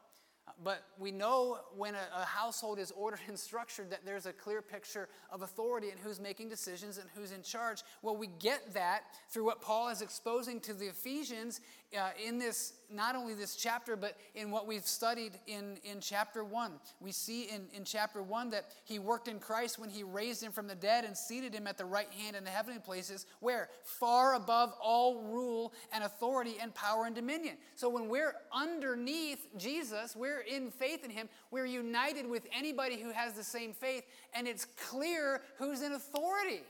But 0.64 0.84
we 0.98 1.12
know 1.12 1.60
when 1.76 1.94
a, 1.94 2.08
a, 2.16 2.26
household 2.26 2.80
is 2.80 2.92
ordered 2.92 3.20
and 3.28 3.38
structured 3.38 3.90
that 3.92 4.06
there's 4.06 4.26
a 4.26 4.34
clear 4.34 4.62
picture 4.62 5.10
of 5.30 5.42
authority 5.42 5.90
and 5.90 6.00
who's 6.00 6.20
making 6.20 6.50
decisions 6.50 6.98
and 6.98 7.10
who's 7.16 7.32
in 7.32 7.44
charge. 7.44 7.84
Well, 8.02 8.16
we 8.16 8.28
get 8.40 8.74
that 8.74 9.04
through 9.30 9.46
what 9.46 9.62
Paul 9.62 9.90
is 9.90 10.02
exposing 10.02 10.60
to 10.62 10.74
the 10.74 10.88
Ephesians 10.88 11.60
uh, 11.96 12.10
in 12.24 12.38
this, 12.38 12.74
not 12.92 13.16
only 13.16 13.34
this 13.34 13.56
chapter, 13.56 13.96
but 13.96 14.18
in 14.36 14.52
what 14.52 14.68
we've 14.68 14.86
studied 14.86 15.40
in, 15.48 15.78
in 15.84 16.02
chapter 16.02 16.44
1. 16.44 16.74
We 17.00 17.12
see 17.12 17.44
in, 17.44 17.68
in 17.74 17.86
chapter 17.86 18.22
1 18.22 18.50
that 18.50 18.66
he 18.84 19.00
worked 19.00 19.28
in 19.28 19.40
Christ 19.40 19.80
when 19.80 19.90
he 19.90 20.04
raised 20.04 20.44
him 20.44 20.52
from 20.52 20.68
the 20.68 20.76
dead 20.76 21.06
and 21.06 21.16
seated 21.16 21.54
him 21.54 21.66
at 21.66 21.78
the 21.78 21.86
right 21.86 22.12
hand 22.12 22.36
in 22.36 22.44
the 22.44 22.50
heavenly 22.50 22.80
places, 22.80 23.26
where? 23.40 23.70
Far 23.84 24.36
above 24.36 24.74
all 24.82 25.24
rule 25.24 25.74
and 25.94 26.04
authority 26.04 26.56
and 26.62 26.74
power 26.76 27.06
and 27.06 27.16
dominion. 27.16 27.56
So 27.76 27.88
when 27.90 28.10
we're 28.10 28.36
underneath 28.52 29.48
Jesus, 29.58 30.16
we're 30.16 30.42
in 30.42 30.72
faith 30.72 31.06
in 31.06 31.10
him, 31.10 31.30
we're 31.52 31.66
united 31.66 32.28
with 32.28 32.46
anybody 32.54 33.00
who 33.00 33.12
has 33.12 33.34
the 33.34 33.44
same 33.44 33.72
faith, 33.72 34.04
and 34.34 34.48
it's 34.48 34.66
clear 34.66 35.42
who's 35.58 35.82
in 35.82 35.94
authority. 35.94 36.64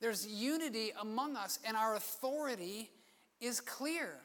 There's 0.00 0.26
unity 0.26 0.90
among 1.00 1.36
us, 1.36 1.60
and 1.64 1.76
our 1.76 1.94
authority 1.94 2.90
is 3.42 3.60
clear. 3.60 4.20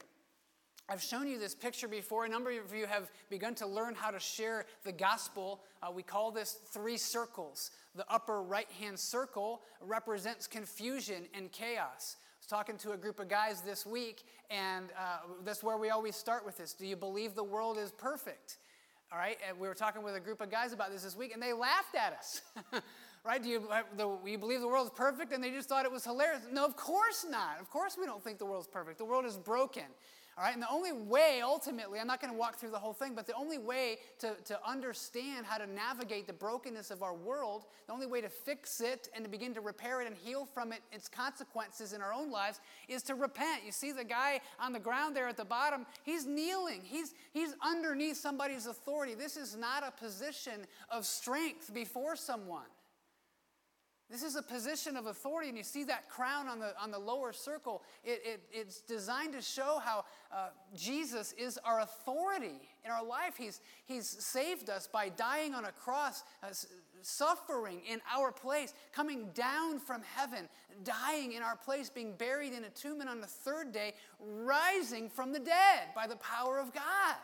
I've 0.90 1.02
shown 1.02 1.28
you 1.28 1.38
this 1.38 1.54
picture 1.54 1.90
before. 1.90 2.24
A 2.24 2.30
number 2.30 2.50
of 2.52 2.74
you 2.74 2.86
have 2.86 3.12
begun 3.30 3.56
to 3.56 3.68
learn 3.68 3.94
how 3.94 4.10
to 4.10 4.20
share 4.20 4.66
the 4.86 4.94
gospel. 4.94 5.60
Uh, 5.84 5.92
we 5.92 6.02
call 6.02 6.32
this 6.32 6.54
three 6.72 6.96
circles. 6.96 7.72
The 7.96 8.06
upper 8.10 8.42
right 8.42 8.72
hand 8.80 8.98
circle 8.98 9.64
represents 9.82 10.48
confusion 10.48 11.24
and 11.34 11.52
chaos. 11.52 12.16
I 12.20 12.40
was 12.40 12.48
talking 12.48 12.78
to 12.78 12.92
a 12.94 12.98
group 12.98 13.20
of 13.20 13.28
guys 13.28 13.60
this 13.62 13.86
week, 13.86 14.24
and 14.50 14.86
uh, 14.98 15.18
that's 15.44 15.62
where 15.62 15.78
we 15.78 15.90
always 15.90 16.16
start 16.16 16.46
with 16.46 16.58
this. 16.58 16.72
Do 16.72 16.86
you 16.86 16.96
believe 16.96 17.36
the 17.36 17.44
world 17.44 17.78
is 17.78 17.92
perfect? 17.92 18.60
All 19.12 19.18
right, 19.18 19.38
and 19.48 19.60
we 19.60 19.68
were 19.68 19.74
talking 19.74 20.04
with 20.04 20.16
a 20.16 20.20
group 20.22 20.40
of 20.40 20.50
guys 20.50 20.72
about 20.72 20.92
this 20.92 21.04
this 21.04 21.18
week, 21.18 21.34
and 21.34 21.42
they 21.42 21.52
laughed 21.52 21.96
at 21.96 22.14
us. 22.14 22.42
right? 23.28 23.44
Do 23.44 23.50
you, 23.50 23.68
uh, 23.70 23.82
do 23.98 24.18
you 24.26 24.38
believe 24.38 24.62
the 24.62 24.68
world 24.68 24.88
is 24.88 24.94
perfect 24.96 25.34
and 25.34 25.44
they 25.44 25.52
just 25.52 25.68
thought 25.68 25.84
it 25.84 25.92
was 25.92 26.06
hilarious? 26.06 26.42
No, 26.52 26.66
of 26.66 26.78
course 26.78 27.26
not. 27.30 27.60
Of 27.60 27.70
course 27.70 27.98
we 28.00 28.06
don't 28.06 28.24
think 28.24 28.40
the 28.40 28.46
world 28.46 28.62
is 28.62 28.68
perfect. 28.68 28.98
The 28.98 29.06
world 29.06 29.26
is 29.26 29.38
broken. 29.38 29.84
All 30.38 30.44
right, 30.44 30.54
and 30.54 30.62
the 30.62 30.70
only 30.70 30.92
way, 30.92 31.42
ultimately, 31.44 32.00
I'm 32.00 32.06
not 32.06 32.22
going 32.22 32.32
to 32.32 32.38
walk 32.38 32.60
through 32.60 32.70
the 32.70 32.78
whole 32.78 32.94
thing, 32.94 33.16
but 33.16 33.26
the 33.26 33.34
only 33.34 33.58
way 33.58 33.98
to, 34.20 34.36
to 34.46 34.60
understand 34.64 35.48
how 35.48 35.58
to 35.58 35.66
navigate 35.66 36.28
the 36.28 36.34
brokenness 36.34 36.92
of 36.92 37.02
our 37.02 37.16
world, 37.16 37.66
the 37.88 37.94
only 37.94 38.06
way 38.06 38.22
to 38.22 38.30
fix 38.30 38.80
it 38.80 39.10
and 39.16 39.26
to 39.26 39.32
begin 39.32 39.56
to 39.56 39.62
repair 39.62 40.00
it 40.00 40.06
and 40.06 40.16
heal 40.16 40.46
from 40.46 40.72
it, 40.72 40.82
its 40.92 41.08
consequences 41.08 41.92
in 41.92 42.04
our 42.04 42.14
own 42.14 42.30
lives, 42.30 42.60
is 42.88 43.02
to 43.04 43.16
repent. 43.16 43.64
You 43.66 43.72
see 43.72 43.92
the 43.92 44.04
guy 44.04 44.40
on 44.60 44.74
the 44.74 44.80
ground 44.80 45.16
there 45.16 45.28
at 45.28 45.38
the 45.38 45.46
bottom, 45.46 45.88
he's 46.04 46.28
kneeling, 46.28 46.82
he's, 46.84 47.16
he's 47.34 47.56
underneath 47.64 48.18
somebody's 48.18 48.68
authority. 48.68 49.16
This 49.16 49.38
is 49.38 49.56
not 49.56 49.84
a 49.84 49.90
position 49.90 50.68
of 50.92 51.04
strength 51.08 51.74
before 51.74 52.16
someone. 52.16 52.68
This 54.10 54.24
is 54.24 54.38
a 54.38 54.42
position 54.42 54.96
of 54.96 55.06
authority, 55.06 55.50
and 55.50 55.58
you 55.58 55.66
see 55.66 55.84
that 55.84 56.08
crown 56.08 56.48
on 56.48 56.60
the, 56.60 56.74
on 56.82 56.92
the 56.92 57.00
lower 57.00 57.34
circle. 57.34 57.82
It, 58.06 58.22
it, 58.24 58.42
it's 58.54 58.80
designed 58.80 59.34
to 59.34 59.42
show 59.42 59.82
how 59.84 60.06
uh, 60.32 60.50
Jesus 60.74 61.34
is 61.34 61.60
our 61.66 61.82
authority 61.82 62.62
in 62.86 62.92
our 62.92 63.04
life. 63.04 63.36
He's, 63.38 63.60
he's 63.86 64.08
saved 64.08 64.70
us 64.70 64.88
by 64.88 65.10
dying 65.10 65.54
on 65.54 65.66
a 65.66 65.74
cross, 65.74 66.24
uh, 66.42 66.48
suffering 67.02 67.82
in 67.86 68.00
our 68.16 68.32
place, 68.32 68.74
coming 68.94 69.28
down 69.34 69.78
from 69.78 70.02
heaven, 70.16 70.48
dying 70.86 71.34
in 71.34 71.44
our 71.44 71.58
place, 71.58 71.90
being 71.90 72.14
buried 72.14 72.54
in 72.54 72.64
a 72.64 72.70
tomb, 72.70 73.02
and 73.02 73.10
on 73.10 73.20
the 73.20 73.28
third 73.28 73.74
day, 73.74 73.94
rising 74.22 75.10
from 75.10 75.34
the 75.34 75.40
dead 75.40 75.90
by 75.94 76.08
the 76.08 76.16
power 76.18 76.60
of 76.60 76.74
God. 76.74 77.16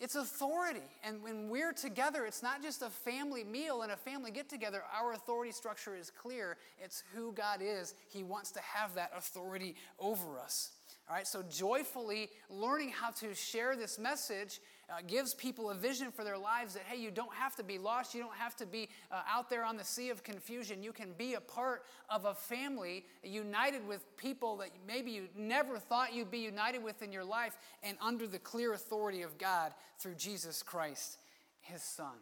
It's 0.00 0.16
authority. 0.16 0.80
And 1.04 1.22
when 1.22 1.48
we're 1.48 1.72
together, 1.72 2.26
it's 2.26 2.42
not 2.42 2.62
just 2.62 2.82
a 2.82 2.90
family 2.90 3.44
meal 3.44 3.82
and 3.82 3.92
a 3.92 3.96
family 3.96 4.30
get 4.30 4.48
together. 4.48 4.82
Our 5.00 5.12
authority 5.12 5.52
structure 5.52 5.94
is 5.94 6.10
clear. 6.10 6.56
It's 6.82 7.04
who 7.14 7.32
God 7.32 7.60
is. 7.62 7.94
He 8.08 8.24
wants 8.24 8.50
to 8.52 8.60
have 8.60 8.94
that 8.96 9.12
authority 9.16 9.76
over 9.98 10.38
us. 10.38 10.72
All 11.08 11.14
right, 11.14 11.26
so 11.26 11.42
joyfully 11.42 12.30
learning 12.48 12.88
how 12.90 13.10
to 13.10 13.34
share 13.34 13.76
this 13.76 13.98
message 13.98 14.60
uh, 14.90 15.00
gives 15.06 15.34
people 15.34 15.70
a 15.70 15.74
vision 15.74 16.10
for 16.10 16.24
their 16.24 16.38
lives 16.38 16.74
that, 16.74 16.82
hey, 16.84 17.00
you 17.00 17.10
don't 17.10 17.32
have 17.34 17.56
to 17.56 17.62
be 17.62 17.78
lost. 17.78 18.14
You 18.14 18.20
don't 18.20 18.36
have 18.36 18.56
to 18.56 18.66
be 18.66 18.88
uh, 19.10 19.22
out 19.28 19.50
there 19.50 19.64
on 19.64 19.76
the 19.76 19.84
sea 19.84 20.10
of 20.10 20.22
confusion. 20.22 20.82
You 20.82 20.92
can 20.92 21.12
be 21.16 21.34
a 21.34 21.40
part 21.40 21.84
of 22.10 22.24
a 22.24 22.34
family 22.34 23.04
united 23.22 23.86
with 23.86 24.16
people 24.16 24.56
that 24.58 24.70
maybe 24.86 25.10
you 25.10 25.28
never 25.36 25.78
thought 25.78 26.14
you'd 26.14 26.30
be 26.30 26.38
united 26.38 26.82
with 26.82 27.02
in 27.02 27.12
your 27.12 27.24
life 27.24 27.56
and 27.82 27.96
under 28.00 28.26
the 28.26 28.38
clear 28.38 28.72
authority 28.72 29.22
of 29.22 29.38
God 29.38 29.72
through 29.98 30.14
Jesus 30.14 30.62
Christ, 30.62 31.18
his 31.60 31.82
Son. 31.82 32.14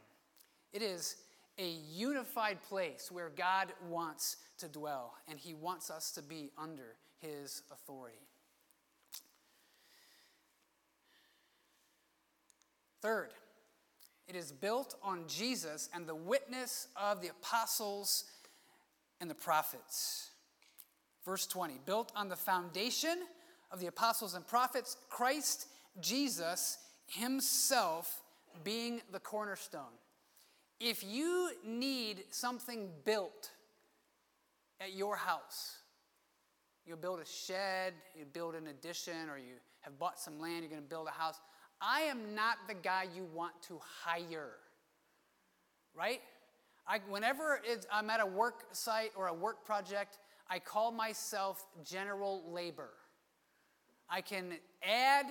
It 0.72 0.82
is 0.82 1.16
a 1.58 1.68
unified 1.68 2.62
place 2.62 3.10
where 3.10 3.28
God 3.28 3.68
wants 3.88 4.36
to 4.58 4.68
dwell, 4.68 5.14
and 5.28 5.38
he 5.38 5.54
wants 5.54 5.90
us 5.90 6.12
to 6.12 6.22
be 6.22 6.50
under 6.56 6.96
his 7.20 7.62
authority. 7.70 8.16
Third, 13.02 13.30
it 14.28 14.36
is 14.36 14.52
built 14.52 14.94
on 15.02 15.24
Jesus 15.26 15.88
and 15.92 16.06
the 16.06 16.14
witness 16.14 16.86
of 16.96 17.20
the 17.20 17.28
apostles 17.28 18.24
and 19.20 19.28
the 19.28 19.34
prophets. 19.34 20.30
Verse 21.24 21.46
20, 21.46 21.80
built 21.84 22.12
on 22.14 22.28
the 22.28 22.36
foundation 22.36 23.18
of 23.72 23.80
the 23.80 23.88
apostles 23.88 24.34
and 24.34 24.46
prophets, 24.46 24.96
Christ 25.10 25.66
Jesus 26.00 26.78
himself 27.06 28.22
being 28.62 29.00
the 29.10 29.20
cornerstone. 29.20 29.82
If 30.80 31.04
you 31.04 31.50
need 31.64 32.24
something 32.30 32.88
built 33.04 33.50
at 34.80 34.94
your 34.94 35.16
house, 35.16 35.78
you 36.86 36.96
build 36.96 37.20
a 37.20 37.24
shed, 37.24 37.94
you 38.16 38.24
build 38.24 38.54
an 38.54 38.66
addition, 38.66 39.28
or 39.28 39.38
you 39.38 39.54
have 39.80 39.98
bought 39.98 40.18
some 40.18 40.40
land, 40.40 40.60
you're 40.60 40.70
going 40.70 40.82
to 40.82 40.88
build 40.88 41.06
a 41.06 41.12
house. 41.12 41.40
I 41.82 42.02
am 42.02 42.34
not 42.34 42.58
the 42.68 42.74
guy 42.74 43.06
you 43.14 43.26
want 43.34 43.60
to 43.62 43.80
hire, 44.04 44.52
right? 45.96 46.20
I, 46.86 47.00
whenever 47.08 47.60
I'm 47.92 48.08
at 48.08 48.20
a 48.20 48.26
work 48.26 48.66
site 48.70 49.10
or 49.16 49.26
a 49.26 49.34
work 49.34 49.64
project, 49.64 50.18
I 50.48 50.60
call 50.60 50.92
myself 50.92 51.66
general 51.84 52.44
labor. 52.48 52.90
I 54.08 54.20
can 54.20 54.52
add, 54.82 55.26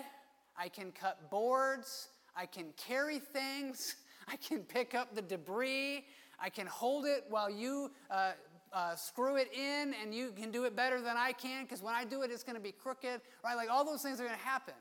I 0.58 0.67
can 0.67 0.91
cut 0.91 1.29
boards, 1.29 2.10
I 2.36 2.48
can 2.48 2.74
carry 2.75 3.20
things, 3.20 3.96
I 4.27 4.36
can 4.36 4.60
pick 4.60 4.93
up 4.93 5.15
the 5.15 5.22
debris, 5.22 6.05
I 6.38 6.50
can 6.50 6.67
hold 6.67 7.05
it 7.05 7.25
while 7.29 7.50
you 7.50 7.91
uh, 8.10 8.31
uh, 8.74 8.96
screw 8.96 9.38
it 9.38 9.53
in, 9.53 9.93
and 10.01 10.13
you 10.13 10.31
can 10.31 10.51
do 10.51 10.65
it 10.65 10.75
better 10.75 11.00
than 11.00 11.15
I 11.15 11.31
can 11.31 11.63
because 11.63 11.81
when 11.81 11.93
I 11.93 12.03
do 12.03 12.24
it, 12.24 12.31
it's 12.31 12.43
going 12.43 12.55
to 12.55 12.62
be 12.62 12.72
crooked, 12.72 13.22
right? 13.43 13.55
Like 13.55 13.70
all 13.70 13.86
those 13.86 14.01
things 14.01 14.20
are 14.20 14.25
going 14.25 14.38
to 14.38 14.46
happen. 14.46 14.74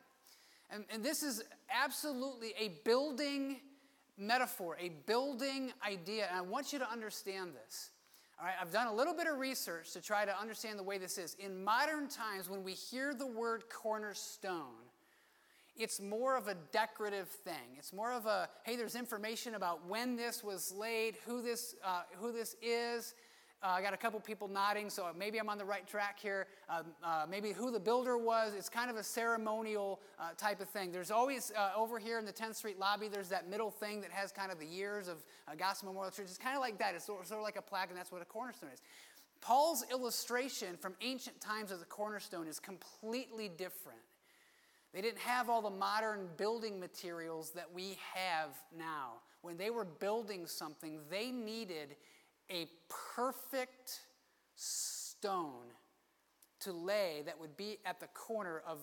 And, 0.73 0.85
and 0.93 1.05
this 1.05 1.23
is 1.23 1.43
absolutely 1.73 2.55
a 2.59 2.69
building 2.85 3.57
metaphor, 4.17 4.77
a 4.81 4.91
building 5.07 5.73
idea. 5.87 6.27
And 6.29 6.39
I 6.39 6.43
want 6.43 6.73
you 6.73 6.79
to 6.79 6.91
understand 6.91 7.53
this. 7.55 7.91
All 8.39 8.47
right, 8.47 8.55
I've 8.61 8.73
done 8.73 8.87
a 8.87 8.95
little 8.95 9.13
bit 9.15 9.27
of 9.27 9.39
research 9.39 9.93
to 9.93 10.01
try 10.01 10.25
to 10.25 10.39
understand 10.39 10.79
the 10.79 10.83
way 10.83 10.97
this 10.97 11.19
is. 11.19 11.35
In 11.39 11.63
modern 11.63 12.09
times, 12.09 12.49
when 12.49 12.65
we 12.65 12.73
hear 12.73 13.13
the 13.13 13.27
word 13.27 13.65
cornerstone, 13.71 14.89
it's 15.77 16.01
more 16.01 16.37
of 16.37 16.49
a 16.49 16.55
decorative 16.73 17.29
thing. 17.29 17.77
It's 17.79 17.93
more 17.93 18.13
of 18.13 18.27
a, 18.27 18.49
hey, 18.65 18.77
there's 18.77 18.95
information 18.95 19.55
about 19.55 19.87
when 19.87 20.17
this 20.17 20.43
was 20.43 20.73
laid, 20.73 21.17
who 21.27 21.43
this, 21.43 21.75
uh, 21.85 22.03
who 22.19 22.33
this 22.33 22.57
is. 22.63 23.15
Uh, 23.63 23.69
I 23.69 23.83
got 23.83 23.93
a 23.93 23.99
couple 23.99 24.19
people 24.21 24.49
nodding, 24.49 24.89
so 24.89 25.07
maybe 25.19 25.39
I'm 25.39 25.51
on 25.51 25.59
the 25.59 25.65
right 25.67 25.87
track 25.87 26.19
here. 26.19 26.47
Uh, 26.67 26.83
uh, 27.05 27.27
maybe 27.29 27.53
who 27.53 27.71
the 27.71 27.79
builder 27.79 28.17
was. 28.17 28.55
It's 28.55 28.71
kind 28.71 28.91
of 28.91 28.97
a 28.97 29.03
ceremonial 29.03 30.01
uh, 30.19 30.31
type 30.39 30.63
of 30.63 30.69
thing. 30.71 30.93
There's 30.93 31.11
always, 31.11 31.53
uh, 31.55 31.73
over 31.77 31.99
here 31.99 32.19
in 32.19 32.25
the 32.25 32.33
10th 32.33 32.55
Street 32.55 32.79
lobby, 32.79 33.09
there's 33.09 33.29
that 33.29 33.51
middle 33.51 33.71
thing 33.71 34.01
that 34.01 34.11
has 34.13 34.33
kind 34.33 34.51
of 34.51 34.59
the 34.59 34.65
years 34.67 35.09
of 35.09 35.19
uh, 35.47 35.55
Gospel 35.57 35.91
Memorial 35.91 36.11
Church. 36.11 36.27
It's 36.29 36.39
kind 36.39 36.57
of 36.57 36.63
like 36.63 36.79
that. 36.79 36.95
It's 36.95 37.05
sort 37.05 37.27
sort 37.29 37.39
of 37.39 37.45
like 37.45 37.57
a 37.57 37.63
plaque, 37.63 37.91
and 37.91 37.99
that's 37.99 38.11
what 38.11 38.23
a 38.23 38.25
cornerstone 38.25 38.71
is. 38.73 38.81
Paul's 39.43 39.85
illustration 39.91 40.79
from 40.79 40.95
ancient 41.03 41.39
times 41.39 41.71
of 41.71 41.81
the 41.81 41.87
cornerstone 41.87 42.47
is 42.47 42.59
completely 42.59 43.49
different. 43.49 44.01
They 44.95 45.03
didn't 45.03 45.19
have 45.19 45.51
all 45.51 45.61
the 45.61 45.71
modern 45.71 46.29
building 46.39 46.81
materials 46.81 47.51
that 47.51 47.71
we 47.73 47.99
have 48.15 48.51
now. 48.77 49.21
When 49.43 49.57
they 49.57 49.71
were 49.71 49.85
building 49.85 50.47
something, 50.47 51.01
they 51.11 51.31
needed 51.31 51.97
a 52.51 52.67
perfect 52.89 54.01
stone 54.57 55.73
to 56.61 56.73
lay 56.73 57.23
that 57.25 57.41
would 57.41 57.57
be 57.57 57.79
at 57.87 58.01
the 58.01 58.09
corner 58.09 58.63
of 58.67 58.79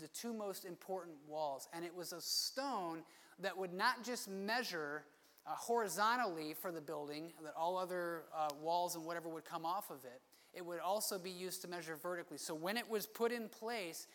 the 0.00 0.08
two 0.08 0.32
most 0.32 0.64
important 0.64 1.16
walls. 1.26 1.68
And 1.72 1.84
it 1.84 1.94
was 1.94 2.12
a 2.12 2.20
stone 2.20 3.02
that 3.40 3.56
would 3.56 3.72
not 3.72 4.04
just 4.04 4.28
measure 4.28 5.04
uh, 5.46 5.50
horizontally 5.50 6.54
for 6.54 6.72
the 6.72 6.80
building, 6.80 7.32
that 7.42 7.54
all 7.56 7.76
other 7.76 8.24
uh, 8.36 8.48
walls 8.60 8.96
and 8.96 9.04
whatever 9.04 9.28
would 9.28 9.44
come 9.44 9.64
off 9.64 9.90
of 9.90 10.04
it. 10.04 10.20
It 10.52 10.64
would 10.64 10.80
also 10.80 11.18
be 11.18 11.30
used 11.30 11.62
to 11.62 11.68
measure 11.68 11.96
vertically. 11.96 12.38
So 12.38 12.54
when 12.54 12.76
it 12.76 12.88
was 12.88 13.06
put 13.06 13.30
in 13.30 13.48
place, 13.48 14.06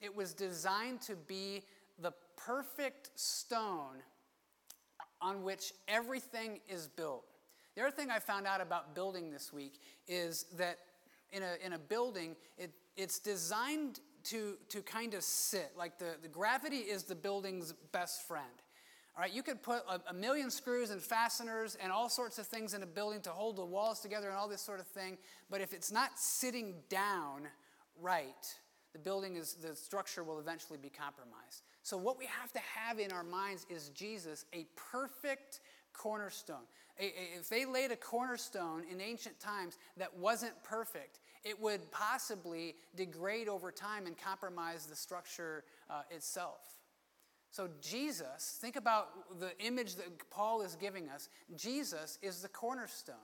it 0.00 0.14
was 0.14 0.34
designed 0.34 1.00
to 1.02 1.14
be 1.14 1.62
the 2.00 2.12
perfect 2.36 3.10
stone 3.14 4.02
on 5.20 5.42
which 5.42 5.72
everything 5.88 6.60
is 6.68 6.88
built. 6.88 7.24
The 7.74 7.82
other 7.82 7.90
thing 7.90 8.10
I 8.10 8.18
found 8.18 8.46
out 8.46 8.60
about 8.60 8.94
building 8.94 9.30
this 9.30 9.52
week 9.52 9.80
is 10.06 10.46
that 10.56 10.78
in 11.32 11.42
a, 11.42 11.54
in 11.64 11.72
a 11.72 11.78
building, 11.78 12.36
it, 12.56 12.70
it's 12.96 13.18
designed 13.18 14.00
to, 14.24 14.56
to 14.68 14.80
kind 14.82 15.14
of 15.14 15.22
sit. 15.22 15.72
Like 15.76 15.98
the, 15.98 16.16
the 16.22 16.28
gravity 16.28 16.78
is 16.78 17.04
the 17.04 17.14
building's 17.14 17.72
best 17.92 18.26
friend. 18.26 18.44
All 19.16 19.22
right, 19.22 19.32
you 19.32 19.42
could 19.42 19.62
put 19.62 19.82
a, 19.88 20.00
a, 20.10 20.12
million 20.12 20.50
screws 20.50 20.90
and 20.90 21.00
fasteners 21.00 21.76
and 21.80 21.92
all 21.92 22.08
sorts 22.08 22.38
of 22.38 22.46
things 22.46 22.74
in 22.74 22.82
a 22.82 22.86
building 22.86 23.20
to 23.22 23.30
hold 23.30 23.56
the 23.56 23.64
walls 23.64 24.00
together 24.00 24.28
and 24.28 24.36
all 24.36 24.48
this 24.48 24.60
sort 24.60 24.80
of 24.80 24.86
thing, 24.88 25.18
but 25.50 25.60
if 25.60 25.72
it's 25.72 25.92
not 25.92 26.18
sitting 26.18 26.74
down 26.88 27.42
right, 28.00 28.56
the 28.92 28.98
building 28.98 29.36
is, 29.36 29.54
the 29.54 29.76
structure 29.76 30.24
will 30.24 30.40
eventually 30.40 30.78
be 30.82 30.88
compromised. 30.88 31.62
So, 31.84 31.96
what 31.96 32.18
we 32.18 32.26
have 32.26 32.52
to 32.54 32.58
have 32.58 32.98
in 32.98 33.12
our 33.12 33.22
minds 33.22 33.66
is 33.70 33.90
Jesus, 33.90 34.46
a 34.52 34.66
perfect 34.74 35.60
cornerstone. 35.94 36.66
If 36.98 37.48
they 37.48 37.64
laid 37.64 37.90
a 37.90 37.96
cornerstone 37.96 38.84
in 38.90 39.00
ancient 39.00 39.40
times 39.40 39.78
that 39.96 40.16
wasn't 40.16 40.52
perfect, 40.62 41.20
it 41.42 41.60
would 41.60 41.90
possibly 41.90 42.76
degrade 42.94 43.48
over 43.48 43.72
time 43.72 44.06
and 44.06 44.16
compromise 44.16 44.86
the 44.86 44.96
structure 44.96 45.64
uh, 45.90 46.02
itself. 46.10 46.60
So, 47.50 47.68
Jesus, 47.80 48.58
think 48.60 48.76
about 48.76 49.38
the 49.38 49.56
image 49.64 49.94
that 49.96 50.06
Paul 50.30 50.62
is 50.62 50.74
giving 50.74 51.08
us. 51.08 51.28
Jesus 51.56 52.18
is 52.20 52.42
the 52.42 52.48
cornerstone. 52.48 53.14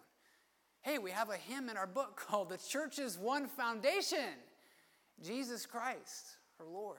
Hey, 0.82 0.98
we 0.98 1.10
have 1.10 1.30
a 1.30 1.36
hymn 1.36 1.68
in 1.68 1.76
our 1.76 1.86
book 1.86 2.16
called 2.28 2.50
The 2.50 2.58
Church's 2.58 3.18
One 3.18 3.46
Foundation. 3.46 4.18
Jesus 5.22 5.66
Christ, 5.66 6.36
our 6.58 6.66
Lord. 6.66 6.98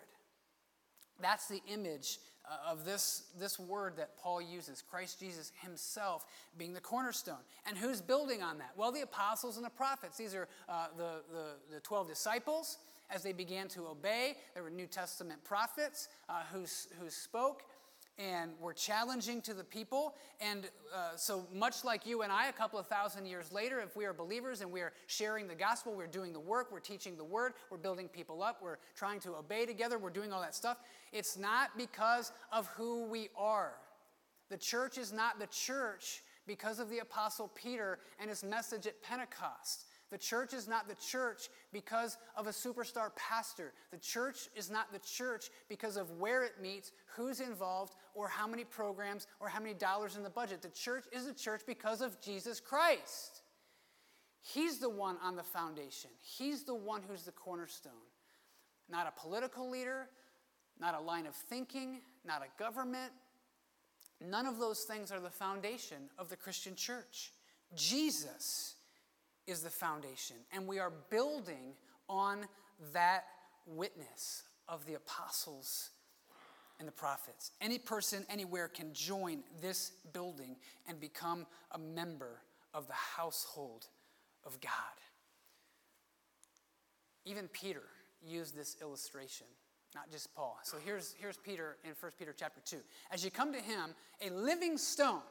That's 1.21 1.47
the 1.47 1.61
image 1.67 2.19
of 2.67 2.85
this, 2.85 3.23
this 3.39 3.59
word 3.59 3.97
that 3.97 4.17
Paul 4.17 4.41
uses 4.41 4.83
Christ 4.89 5.19
Jesus 5.19 5.51
himself 5.61 6.25
being 6.57 6.73
the 6.73 6.81
cornerstone. 6.81 7.43
And 7.65 7.77
who's 7.77 8.01
building 8.01 8.41
on 8.41 8.57
that? 8.57 8.71
Well, 8.75 8.91
the 8.91 9.01
apostles 9.01 9.57
and 9.57 9.65
the 9.65 9.69
prophets. 9.69 10.17
These 10.17 10.35
are 10.35 10.47
uh, 10.67 10.87
the, 10.97 11.21
the, 11.31 11.75
the 11.75 11.79
12 11.81 12.07
disciples. 12.07 12.77
As 13.13 13.23
they 13.23 13.33
began 13.33 13.67
to 13.69 13.87
obey, 13.87 14.37
there 14.53 14.63
were 14.63 14.69
New 14.69 14.87
Testament 14.87 15.43
prophets 15.43 16.07
uh, 16.29 16.43
who, 16.53 16.61
who 16.99 17.09
spoke 17.09 17.63
and 18.17 18.51
were 18.59 18.73
challenging 18.73 19.41
to 19.41 19.53
the 19.53 19.63
people. 19.63 20.15
And 20.39 20.69
uh, 20.93 21.15
so, 21.15 21.47
much 21.53 21.83
like 21.83 22.05
you 22.05 22.21
and 22.21 22.31
I, 22.31 22.47
a 22.47 22.53
couple 22.53 22.77
of 22.79 22.87
thousand 22.87 23.25
years 23.25 23.51
later, 23.51 23.79
if 23.79 23.95
we 23.95 24.05
are 24.05 24.13
believers 24.13 24.61
and 24.61 24.71
we 24.71 24.81
are 24.81 24.93
sharing 25.07 25.47
the 25.47 25.55
gospel, 25.55 25.93
we're 25.93 26.07
doing 26.07 26.33
the 26.33 26.39
work, 26.39 26.71
we're 26.71 26.79
teaching 26.79 27.17
the 27.17 27.23
word, 27.23 27.53
we're 27.69 27.77
building 27.77 28.07
people 28.07 28.43
up, 28.43 28.59
we're 28.61 28.77
trying 28.95 29.19
to 29.21 29.35
obey 29.35 29.65
together, 29.65 29.97
we're 29.97 30.09
doing 30.09 30.31
all 30.31 30.41
that 30.41 30.55
stuff, 30.55 30.77
it's 31.11 31.37
not 31.37 31.69
because 31.77 32.31
of 32.51 32.67
who 32.67 33.05
we 33.05 33.29
are. 33.37 33.73
The 34.49 34.57
church 34.57 34.97
is 34.97 35.13
not 35.13 35.39
the 35.39 35.47
church 35.47 36.21
because 36.45 36.79
of 36.79 36.89
the 36.89 36.99
Apostle 36.99 37.49
Peter 37.55 37.99
and 38.19 38.29
his 38.29 38.43
message 38.43 38.85
at 38.85 39.01
Pentecost. 39.01 39.85
The 40.11 40.17
church 40.17 40.53
is 40.53 40.67
not 40.67 40.89
the 40.89 40.95
church 40.95 41.47
because 41.71 42.17
of 42.35 42.45
a 42.45 42.49
superstar 42.49 43.15
pastor. 43.15 43.71
The 43.91 43.97
church 43.97 44.49
is 44.57 44.69
not 44.69 44.91
the 44.91 44.99
church 44.99 45.49
because 45.69 45.95
of 45.95 46.11
where 46.19 46.43
it 46.43 46.61
meets, 46.61 46.91
who's 47.15 47.39
involved, 47.39 47.95
or 48.15 48.27
how 48.27 48.47
many 48.47 48.63
programs 48.63 49.27
or 49.39 49.47
how 49.49 49.59
many 49.59 49.73
dollars 49.73 50.15
in 50.15 50.23
the 50.23 50.29
budget. 50.29 50.61
The 50.61 50.69
church 50.69 51.05
is 51.11 51.27
a 51.27 51.33
church 51.33 51.61
because 51.65 52.01
of 52.01 52.19
Jesus 52.21 52.59
Christ. 52.59 53.41
He's 54.41 54.79
the 54.79 54.89
one 54.89 55.17
on 55.23 55.35
the 55.35 55.43
foundation, 55.43 56.11
He's 56.21 56.63
the 56.63 56.75
one 56.75 57.01
who's 57.07 57.23
the 57.23 57.31
cornerstone. 57.31 57.93
Not 58.89 59.07
a 59.07 59.19
political 59.21 59.69
leader, 59.69 60.09
not 60.79 60.95
a 60.95 60.99
line 60.99 61.25
of 61.25 61.35
thinking, 61.35 62.01
not 62.25 62.41
a 62.41 62.61
government. 62.61 63.11
None 64.19 64.45
of 64.45 64.59
those 64.59 64.81
things 64.81 65.11
are 65.11 65.19
the 65.19 65.29
foundation 65.29 66.09
of 66.19 66.29
the 66.29 66.35
Christian 66.35 66.75
church. 66.75 67.31
Jesus 67.75 68.75
is 69.47 69.61
the 69.61 69.69
foundation. 69.69 70.35
And 70.51 70.67
we 70.67 70.79
are 70.79 70.91
building 71.09 71.73
on 72.07 72.45
that 72.93 73.23
witness 73.65 74.43
of 74.67 74.85
the 74.85 74.95
apostles 74.95 75.89
and 76.81 76.87
the 76.87 76.91
prophets. 76.91 77.51
Any 77.61 77.77
person 77.77 78.25
anywhere 78.27 78.67
can 78.67 78.91
join 78.91 79.43
this 79.61 79.91
building 80.13 80.55
and 80.89 80.99
become 80.99 81.45
a 81.73 81.77
member 81.77 82.41
of 82.73 82.87
the 82.87 82.93
household 82.93 83.85
of 84.43 84.59
God. 84.59 84.71
Even 87.23 87.47
Peter 87.49 87.83
used 88.25 88.57
this 88.57 88.77
illustration, 88.81 89.45
not 89.93 90.09
just 90.09 90.33
Paul. 90.33 90.57
So 90.63 90.77
here's, 90.83 91.13
here's 91.19 91.37
Peter 91.37 91.77
in 91.83 91.91
1 91.99 92.11
Peter 92.17 92.33
chapter 92.35 92.61
2. 92.65 92.77
As 93.11 93.23
you 93.23 93.29
come 93.29 93.53
to 93.53 93.59
him, 93.59 93.93
a 94.19 94.31
living 94.31 94.75
stone 94.75 95.21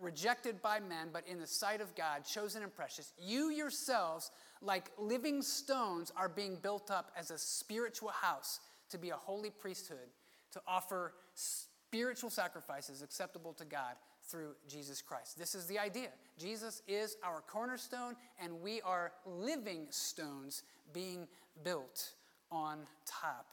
rejected 0.00 0.62
by 0.62 0.78
men, 0.78 1.08
but 1.12 1.26
in 1.26 1.40
the 1.40 1.46
sight 1.46 1.80
of 1.80 1.92
God, 1.96 2.24
chosen 2.24 2.62
and 2.62 2.72
precious, 2.72 3.12
you 3.18 3.50
yourselves, 3.50 4.30
like 4.60 4.92
living 4.96 5.42
stones, 5.42 6.12
are 6.16 6.28
being 6.28 6.54
built 6.54 6.88
up 6.88 7.10
as 7.16 7.32
a 7.32 7.38
spiritual 7.38 8.10
house 8.10 8.60
to 8.90 8.98
be 8.98 9.10
a 9.10 9.16
holy 9.16 9.50
priesthood, 9.50 10.08
to 10.52 10.60
offer 10.66 11.14
spiritual 11.34 12.30
sacrifices 12.30 13.02
acceptable 13.02 13.52
to 13.54 13.64
God 13.64 13.94
through 14.24 14.54
Jesus 14.68 15.02
Christ. 15.02 15.38
This 15.38 15.54
is 15.54 15.66
the 15.66 15.78
idea. 15.78 16.08
Jesus 16.38 16.82
is 16.86 17.16
our 17.24 17.42
cornerstone, 17.46 18.14
and 18.40 18.60
we 18.60 18.80
are 18.82 19.12
living 19.26 19.86
stones 19.90 20.62
being 20.92 21.26
built 21.64 22.14
on 22.50 22.78
top 23.06 23.52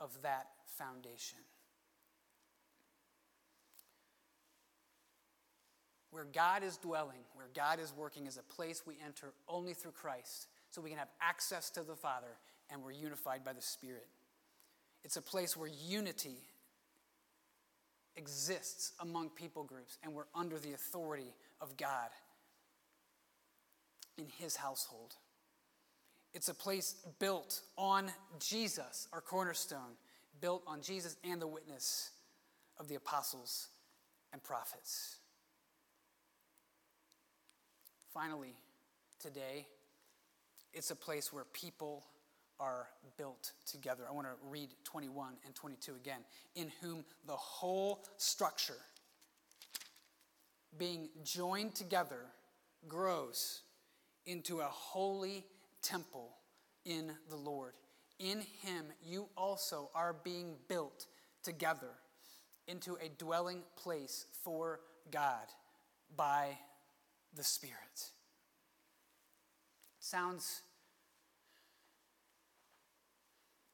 of 0.00 0.10
that 0.22 0.46
foundation. 0.78 1.38
Where 6.10 6.24
God 6.24 6.62
is 6.62 6.78
dwelling, 6.78 7.18
where 7.34 7.48
God 7.54 7.78
is 7.78 7.92
working, 7.94 8.26
is 8.26 8.38
a 8.38 8.54
place 8.54 8.84
we 8.86 8.94
enter 9.04 9.34
only 9.48 9.74
through 9.74 9.92
Christ 9.92 10.48
so 10.70 10.80
we 10.80 10.88
can 10.88 10.98
have 10.98 11.10
access 11.20 11.68
to 11.70 11.82
the 11.82 11.94
Father 11.94 12.38
and 12.70 12.82
we're 12.82 12.92
unified 12.92 13.44
by 13.44 13.52
the 13.52 13.60
Spirit. 13.60 14.06
It's 15.06 15.16
a 15.16 15.22
place 15.22 15.56
where 15.56 15.70
unity 15.86 16.34
exists 18.16 18.90
among 18.98 19.30
people 19.30 19.62
groups 19.62 19.98
and 20.02 20.12
we're 20.12 20.26
under 20.34 20.58
the 20.58 20.72
authority 20.72 21.32
of 21.60 21.76
God 21.76 22.08
in 24.18 24.26
His 24.36 24.56
household. 24.56 25.14
It's 26.34 26.48
a 26.48 26.54
place 26.54 26.96
built 27.20 27.60
on 27.78 28.10
Jesus, 28.40 29.06
our 29.12 29.20
cornerstone, 29.20 29.94
built 30.40 30.64
on 30.66 30.82
Jesus 30.82 31.16
and 31.22 31.40
the 31.40 31.46
witness 31.46 32.10
of 32.76 32.88
the 32.88 32.96
apostles 32.96 33.68
and 34.32 34.42
prophets. 34.42 35.18
Finally, 38.12 38.56
today, 39.20 39.68
it's 40.74 40.90
a 40.90 40.96
place 40.96 41.32
where 41.32 41.44
people 41.52 42.02
are 42.58 42.88
built 43.16 43.52
together. 43.66 44.04
I 44.08 44.12
want 44.12 44.26
to 44.26 44.34
read 44.48 44.70
21 44.84 45.34
and 45.44 45.54
22 45.54 45.94
again. 45.94 46.20
In 46.54 46.70
whom 46.80 47.04
the 47.26 47.32
whole 47.32 48.04
structure, 48.16 48.78
being 50.78 51.08
joined 51.24 51.74
together, 51.74 52.20
grows 52.88 53.62
into 54.26 54.60
a 54.60 54.66
holy 54.66 55.44
temple 55.82 56.30
in 56.84 57.12
the 57.30 57.36
Lord. 57.36 57.74
In 58.18 58.40
him 58.62 58.86
you 59.04 59.28
also 59.36 59.90
are 59.94 60.14
being 60.24 60.56
built 60.68 61.06
together 61.42 61.90
into 62.66 62.94
a 62.94 63.08
dwelling 63.18 63.62
place 63.76 64.26
for 64.42 64.80
God 65.10 65.46
by 66.16 66.58
the 67.34 67.44
Spirit. 67.44 68.10
Sounds 70.00 70.62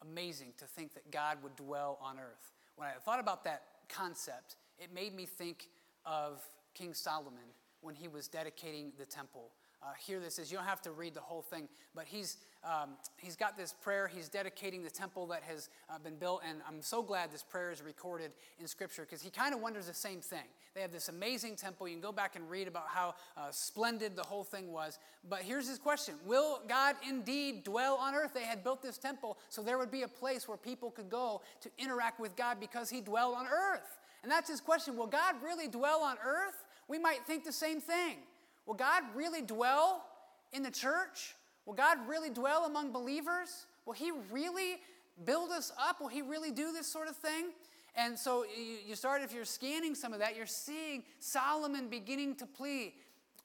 amazing 0.02 0.52
to 0.58 0.64
think 0.64 0.94
that 0.94 1.10
God 1.10 1.38
would 1.42 1.56
dwell 1.56 1.98
on 2.02 2.18
earth. 2.18 2.52
When 2.76 2.88
I 2.88 2.92
thought 3.04 3.20
about 3.20 3.44
that 3.44 3.62
concept, 3.88 4.56
it 4.78 4.92
made 4.94 5.14
me 5.14 5.26
think 5.26 5.68
of 6.04 6.42
King 6.74 6.94
Solomon 6.94 7.54
when 7.80 7.94
he 7.94 8.08
was 8.08 8.28
dedicating 8.28 8.92
the 8.98 9.06
temple. 9.06 9.50
Uh, 9.82 9.88
hear 9.98 10.20
this 10.20 10.38
is 10.38 10.52
you 10.52 10.56
don't 10.56 10.66
have 10.66 10.80
to 10.82 10.92
read 10.92 11.12
the 11.12 11.20
whole 11.20 11.42
thing, 11.42 11.68
but 11.92 12.04
he's, 12.06 12.36
um, 12.62 12.90
he's 13.16 13.34
got 13.34 13.56
this 13.56 13.72
prayer. 13.72 14.06
He's 14.06 14.28
dedicating 14.28 14.84
the 14.84 14.90
temple 14.90 15.26
that 15.26 15.42
has 15.42 15.70
uh, 15.90 15.98
been 15.98 16.14
built, 16.16 16.42
and 16.48 16.60
I'm 16.68 16.80
so 16.82 17.02
glad 17.02 17.32
this 17.32 17.42
prayer 17.42 17.72
is 17.72 17.82
recorded 17.82 18.30
in 18.60 18.68
Scripture 18.68 19.02
because 19.02 19.20
he 19.20 19.30
kind 19.30 19.52
of 19.52 19.60
wonders 19.60 19.88
the 19.88 19.94
same 19.94 20.20
thing. 20.20 20.44
They 20.74 20.82
have 20.82 20.92
this 20.92 21.08
amazing 21.08 21.56
temple. 21.56 21.88
You 21.88 21.94
can 21.94 22.00
go 22.00 22.12
back 22.12 22.36
and 22.36 22.48
read 22.48 22.68
about 22.68 22.86
how 22.86 23.16
uh, 23.36 23.50
splendid 23.50 24.14
the 24.14 24.22
whole 24.22 24.44
thing 24.44 24.70
was. 24.70 25.00
But 25.28 25.40
here's 25.40 25.68
his 25.68 25.78
question 25.78 26.14
Will 26.24 26.60
God 26.68 26.94
indeed 27.08 27.64
dwell 27.64 27.96
on 27.96 28.14
earth? 28.14 28.34
They 28.34 28.44
had 28.44 28.62
built 28.62 28.82
this 28.82 28.98
temple, 28.98 29.36
so 29.48 29.62
there 29.62 29.78
would 29.78 29.90
be 29.90 30.02
a 30.02 30.08
place 30.08 30.46
where 30.46 30.56
people 30.56 30.92
could 30.92 31.10
go 31.10 31.42
to 31.60 31.70
interact 31.76 32.20
with 32.20 32.36
God 32.36 32.58
because 32.60 32.88
he 32.88 33.00
dwelled 33.00 33.34
on 33.34 33.46
earth. 33.46 33.98
And 34.22 34.30
that's 34.30 34.48
his 34.48 34.60
question 34.60 34.96
Will 34.96 35.08
God 35.08 35.34
really 35.42 35.66
dwell 35.66 36.02
on 36.02 36.16
earth? 36.24 36.64
We 36.86 36.98
might 36.98 37.26
think 37.26 37.44
the 37.44 37.52
same 37.52 37.80
thing. 37.80 38.18
Will 38.66 38.74
God 38.74 39.02
really 39.14 39.42
dwell 39.42 40.04
in 40.52 40.62
the 40.62 40.70
church? 40.70 41.34
Will 41.66 41.74
God 41.74 41.98
really 42.08 42.30
dwell 42.30 42.64
among 42.64 42.92
believers? 42.92 43.66
Will 43.86 43.92
He 43.94 44.12
really 44.30 44.76
build 45.24 45.50
us 45.50 45.72
up? 45.78 46.00
Will 46.00 46.08
He 46.08 46.22
really 46.22 46.50
do 46.50 46.72
this 46.72 46.86
sort 46.86 47.08
of 47.08 47.16
thing? 47.16 47.50
And 47.94 48.18
so 48.18 48.44
you 48.86 48.94
start, 48.94 49.22
if 49.22 49.34
you're 49.34 49.44
scanning 49.44 49.94
some 49.94 50.12
of 50.12 50.20
that, 50.20 50.36
you're 50.36 50.46
seeing 50.46 51.02
Solomon 51.18 51.88
beginning 51.88 52.36
to 52.36 52.46
plead. 52.46 52.94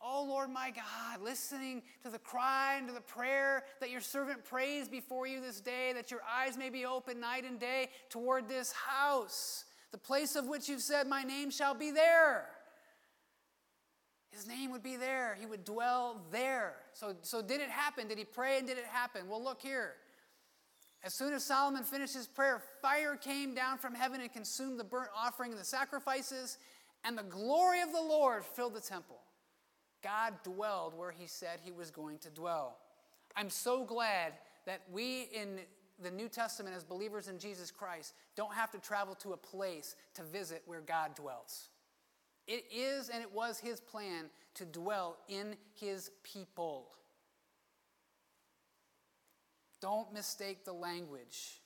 Oh 0.01 0.25
Lord 0.27 0.49
my 0.51 0.71
God, 0.71 1.21
listening 1.23 1.81
to 2.03 2.09
the 2.09 2.19
cry 2.19 2.75
and 2.77 2.87
to 2.87 2.93
the 2.93 3.01
prayer 3.01 3.63
that 3.79 3.89
your 3.89 3.99
servant 3.99 4.45
prays 4.45 4.87
before 4.87 5.25
you 5.27 5.41
this 5.41 5.59
day, 5.59 5.91
that 5.93 6.11
your 6.11 6.21
eyes 6.31 6.55
may 6.55 6.69
be 6.69 6.85
open 6.85 7.19
night 7.19 7.45
and 7.45 7.59
day 7.59 7.89
toward 8.09 8.47
this 8.47 8.71
house, 8.71 9.65
the 9.91 9.97
place 9.97 10.35
of 10.35 10.47
which 10.47 10.69
you've 10.69 10.81
said, 10.81 11.07
My 11.07 11.23
name 11.23 11.49
shall 11.49 11.73
be 11.73 11.91
there. 11.91 12.45
His 14.31 14.47
name 14.47 14.71
would 14.71 14.83
be 14.83 14.97
there. 14.97 15.37
He 15.39 15.45
would 15.45 15.63
dwell 15.63 16.21
there. 16.31 16.75
So, 16.93 17.15
so 17.21 17.41
did 17.41 17.61
it 17.61 17.69
happen? 17.69 18.07
Did 18.07 18.17
he 18.17 18.25
pray 18.25 18.57
and 18.57 18.67
did 18.67 18.77
it 18.77 18.85
happen? 18.85 19.27
Well, 19.27 19.43
look 19.43 19.61
here. 19.61 19.93
As 21.03 21.13
soon 21.13 21.33
as 21.33 21.43
Solomon 21.43 21.83
finished 21.83 22.13
his 22.13 22.27
prayer, 22.27 22.61
fire 22.81 23.15
came 23.15 23.53
down 23.53 23.77
from 23.77 23.93
heaven 23.93 24.19
and 24.19 24.31
consumed 24.31 24.79
the 24.79 24.83
burnt 24.83 25.09
offering 25.15 25.51
and 25.51 25.59
the 25.59 25.65
sacrifices, 25.65 26.57
and 27.03 27.17
the 27.17 27.23
glory 27.23 27.81
of 27.81 27.91
the 27.91 28.01
Lord 28.01 28.43
filled 28.43 28.73
the 28.73 28.81
temple. 28.81 29.19
God 30.03 30.33
dwelled 30.43 30.93
where 30.95 31.11
he 31.11 31.27
said 31.27 31.59
he 31.63 31.71
was 31.71 31.91
going 31.91 32.17
to 32.19 32.29
dwell. 32.29 32.77
I'm 33.35 33.49
so 33.49 33.85
glad 33.85 34.33
that 34.65 34.81
we 34.91 35.29
in 35.33 35.59
the 36.01 36.11
New 36.11 36.27
Testament, 36.27 36.75
as 36.75 36.83
believers 36.83 37.27
in 37.27 37.39
Jesus 37.39 37.71
Christ, 37.71 38.13
don't 38.35 38.53
have 38.53 38.71
to 38.71 38.79
travel 38.79 39.15
to 39.15 39.33
a 39.33 39.37
place 39.37 39.95
to 40.15 40.23
visit 40.23 40.61
where 40.65 40.81
God 40.81 41.15
dwells. 41.15 41.69
It 42.47 42.65
is 42.73 43.09
and 43.09 43.21
it 43.21 43.31
was 43.31 43.59
his 43.59 43.79
plan 43.79 44.25
to 44.55 44.65
dwell 44.65 45.17
in 45.27 45.55
his 45.73 46.11
people. 46.23 46.87
Don't 49.81 50.11
mistake 50.13 50.65
the 50.65 50.73
language 50.73 51.61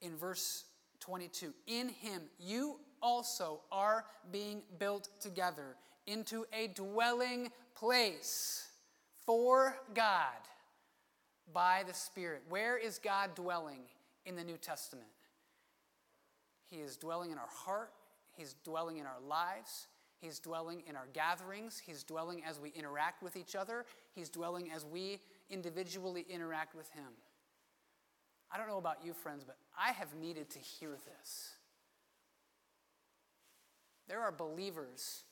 in 0.00 0.16
verse 0.16 0.64
22. 1.00 1.52
In 1.66 1.88
him, 1.88 2.22
you 2.38 2.78
also 3.00 3.60
are 3.72 4.04
being 4.30 4.62
built 4.78 5.08
together 5.20 5.76
into 6.06 6.46
a 6.52 6.68
dwelling 6.68 7.50
place 7.74 8.68
for 9.26 9.76
God 9.94 10.26
by 11.52 11.82
the 11.86 11.94
Spirit. 11.94 12.42
Where 12.48 12.76
is 12.76 12.98
God 12.98 13.34
dwelling 13.34 13.80
in 14.24 14.36
the 14.36 14.44
New 14.44 14.56
Testament? 14.56 15.08
He 16.70 16.76
is 16.76 16.96
dwelling 16.96 17.32
in 17.32 17.38
our 17.38 17.50
heart, 17.50 17.92
He's 18.34 18.54
dwelling 18.64 18.96
in 18.98 19.06
our 19.06 19.20
lives, 19.28 19.88
He's 20.22 20.38
dwelling 20.38 20.84
in 20.88 20.94
our 20.94 21.08
gatherings. 21.12 21.82
He's 21.84 22.04
dwelling 22.04 22.44
as 22.48 22.60
we 22.60 22.68
interact 22.70 23.24
with 23.24 23.36
each 23.36 23.56
other. 23.56 23.84
He's 24.14 24.28
dwelling 24.28 24.70
as 24.70 24.86
we 24.86 25.18
individually 25.50 26.24
interact 26.30 26.76
with 26.76 26.88
Him. 26.90 27.08
I 28.48 28.56
don't 28.56 28.68
know 28.68 28.78
about 28.78 29.04
you, 29.04 29.14
friends, 29.14 29.42
but 29.44 29.56
I 29.76 29.90
have 29.90 30.14
needed 30.14 30.48
to 30.50 30.60
hear 30.60 30.90
this. 30.90 31.54
There 34.06 34.20
are 34.20 34.30
believers, 34.30 35.24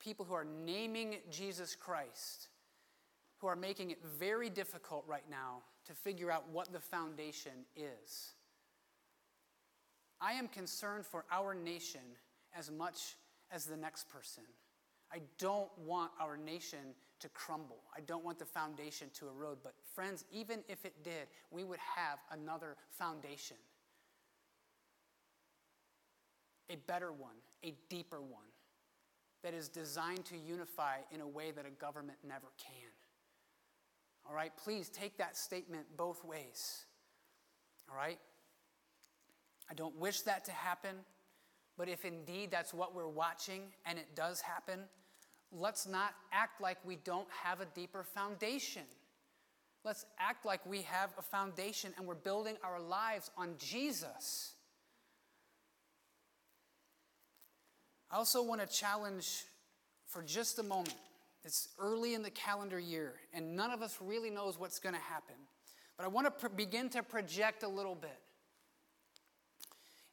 people 0.00 0.24
who 0.24 0.32
are 0.32 0.46
naming 0.46 1.16
Jesus 1.30 1.76
Christ, 1.76 2.48
who 3.40 3.46
are 3.46 3.56
making 3.56 3.90
it 3.90 3.98
very 4.18 4.48
difficult 4.48 5.04
right 5.06 5.28
now 5.30 5.58
to 5.84 5.92
figure 5.92 6.30
out 6.30 6.48
what 6.50 6.72
the 6.72 6.80
foundation 6.80 7.66
is. 7.76 8.32
I 10.18 10.32
am 10.32 10.48
concerned 10.48 11.04
for 11.04 11.26
our 11.30 11.54
nation 11.54 12.00
as 12.56 12.70
much 12.70 13.16
as 13.50 13.66
the 13.66 13.76
next 13.76 14.08
person. 14.08 14.44
I 15.12 15.20
don't 15.38 15.70
want 15.78 16.10
our 16.20 16.36
nation 16.36 16.94
to 17.20 17.28
crumble. 17.28 17.82
I 17.96 18.00
don't 18.00 18.24
want 18.24 18.38
the 18.38 18.44
foundation 18.44 19.08
to 19.14 19.28
erode. 19.28 19.58
But, 19.62 19.74
friends, 19.94 20.24
even 20.32 20.60
if 20.68 20.84
it 20.84 21.04
did, 21.04 21.28
we 21.50 21.64
would 21.64 21.78
have 21.96 22.18
another 22.30 22.76
foundation 22.90 23.56
a 26.68 26.76
better 26.88 27.12
one, 27.12 27.36
a 27.62 27.74
deeper 27.88 28.20
one, 28.20 28.50
that 29.42 29.54
is 29.54 29.68
designed 29.68 30.24
to 30.24 30.36
unify 30.36 30.96
in 31.12 31.20
a 31.20 31.28
way 31.28 31.50
that 31.52 31.66
a 31.66 31.70
government 31.70 32.18
never 32.26 32.48
can. 32.58 32.90
All 34.28 34.34
right, 34.34 34.50
please 34.56 34.88
take 34.88 35.18
that 35.18 35.36
statement 35.36 35.86
both 35.96 36.24
ways. 36.24 36.86
All 37.88 37.96
right? 37.96 38.18
I 39.70 39.74
don't 39.74 39.96
wish 39.96 40.22
that 40.22 40.44
to 40.46 40.52
happen. 40.52 40.96
But 41.76 41.88
if 41.88 42.04
indeed 42.04 42.50
that's 42.50 42.72
what 42.72 42.94
we're 42.94 43.08
watching 43.08 43.62
and 43.84 43.98
it 43.98 44.14
does 44.14 44.40
happen, 44.40 44.80
let's 45.52 45.86
not 45.86 46.14
act 46.32 46.60
like 46.60 46.78
we 46.84 46.96
don't 46.96 47.28
have 47.44 47.60
a 47.60 47.66
deeper 47.66 48.02
foundation. 48.02 48.82
Let's 49.84 50.04
act 50.18 50.44
like 50.44 50.64
we 50.66 50.82
have 50.82 51.10
a 51.18 51.22
foundation 51.22 51.92
and 51.96 52.06
we're 52.06 52.14
building 52.14 52.56
our 52.64 52.80
lives 52.80 53.30
on 53.36 53.54
Jesus. 53.58 54.52
I 58.10 58.16
also 58.16 58.42
want 58.42 58.60
to 58.60 58.66
challenge 58.66 59.44
for 60.06 60.22
just 60.22 60.58
a 60.58 60.62
moment. 60.62 60.94
It's 61.44 61.68
early 61.78 62.14
in 62.14 62.22
the 62.22 62.30
calendar 62.30 62.78
year, 62.78 63.14
and 63.32 63.54
none 63.54 63.70
of 63.70 63.82
us 63.82 63.98
really 64.00 64.30
knows 64.30 64.58
what's 64.58 64.80
going 64.80 64.94
to 64.94 65.00
happen. 65.00 65.36
But 65.96 66.04
I 66.04 66.08
want 66.08 66.26
to 66.26 66.30
pr- 66.32 66.54
begin 66.54 66.88
to 66.90 67.02
project 67.02 67.62
a 67.62 67.68
little 67.68 67.94
bit 67.94 68.18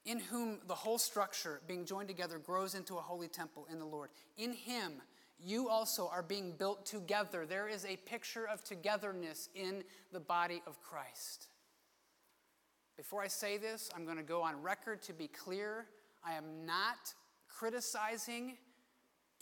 in 0.06 0.20
whom 0.20 0.60
the 0.68 0.76
whole 0.76 0.98
structure, 0.98 1.62
being 1.68 1.86
joined 1.86 2.08
together, 2.08 2.38
grows 2.38 2.76
into 2.76 2.98
a 2.98 3.02
holy 3.02 3.28
temple 3.28 3.68
in 3.72 3.80
the 3.80 3.86
Lord. 3.86 4.10
In 4.38 4.54
him, 4.54 5.02
you 5.40 5.70
also 5.70 6.08
are 6.08 6.24
being 6.24 6.52
built 6.52 6.86
together. 6.86 7.46
There 7.46 7.68
is 7.68 7.86
a 7.86 7.98
picture 7.98 8.48
of 8.48 8.64
togetherness 8.64 9.50
in 9.56 9.84
the 10.12 10.20
body 10.20 10.62
of 10.68 10.82
Christ. 10.82 11.48
Before 12.98 13.22
I 13.22 13.28
say 13.28 13.58
this, 13.58 13.90
I'm 13.96 14.06
going 14.06 14.18
to 14.18 14.24
go 14.24 14.42
on 14.42 14.62
record 14.62 15.02
to 15.04 15.14
be 15.14 15.28
clear. 15.28 15.86
I 16.24 16.34
am 16.34 16.66
not 16.66 17.14
criticizing 17.48 18.58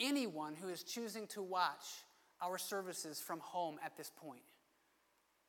anyone 0.00 0.54
who 0.54 0.68
is 0.68 0.82
choosing 0.82 1.26
to 1.28 1.42
watch 1.42 1.84
our 2.40 2.58
services 2.58 3.20
from 3.20 3.40
home 3.40 3.78
at 3.84 3.96
this 3.96 4.10
point. 4.16 4.42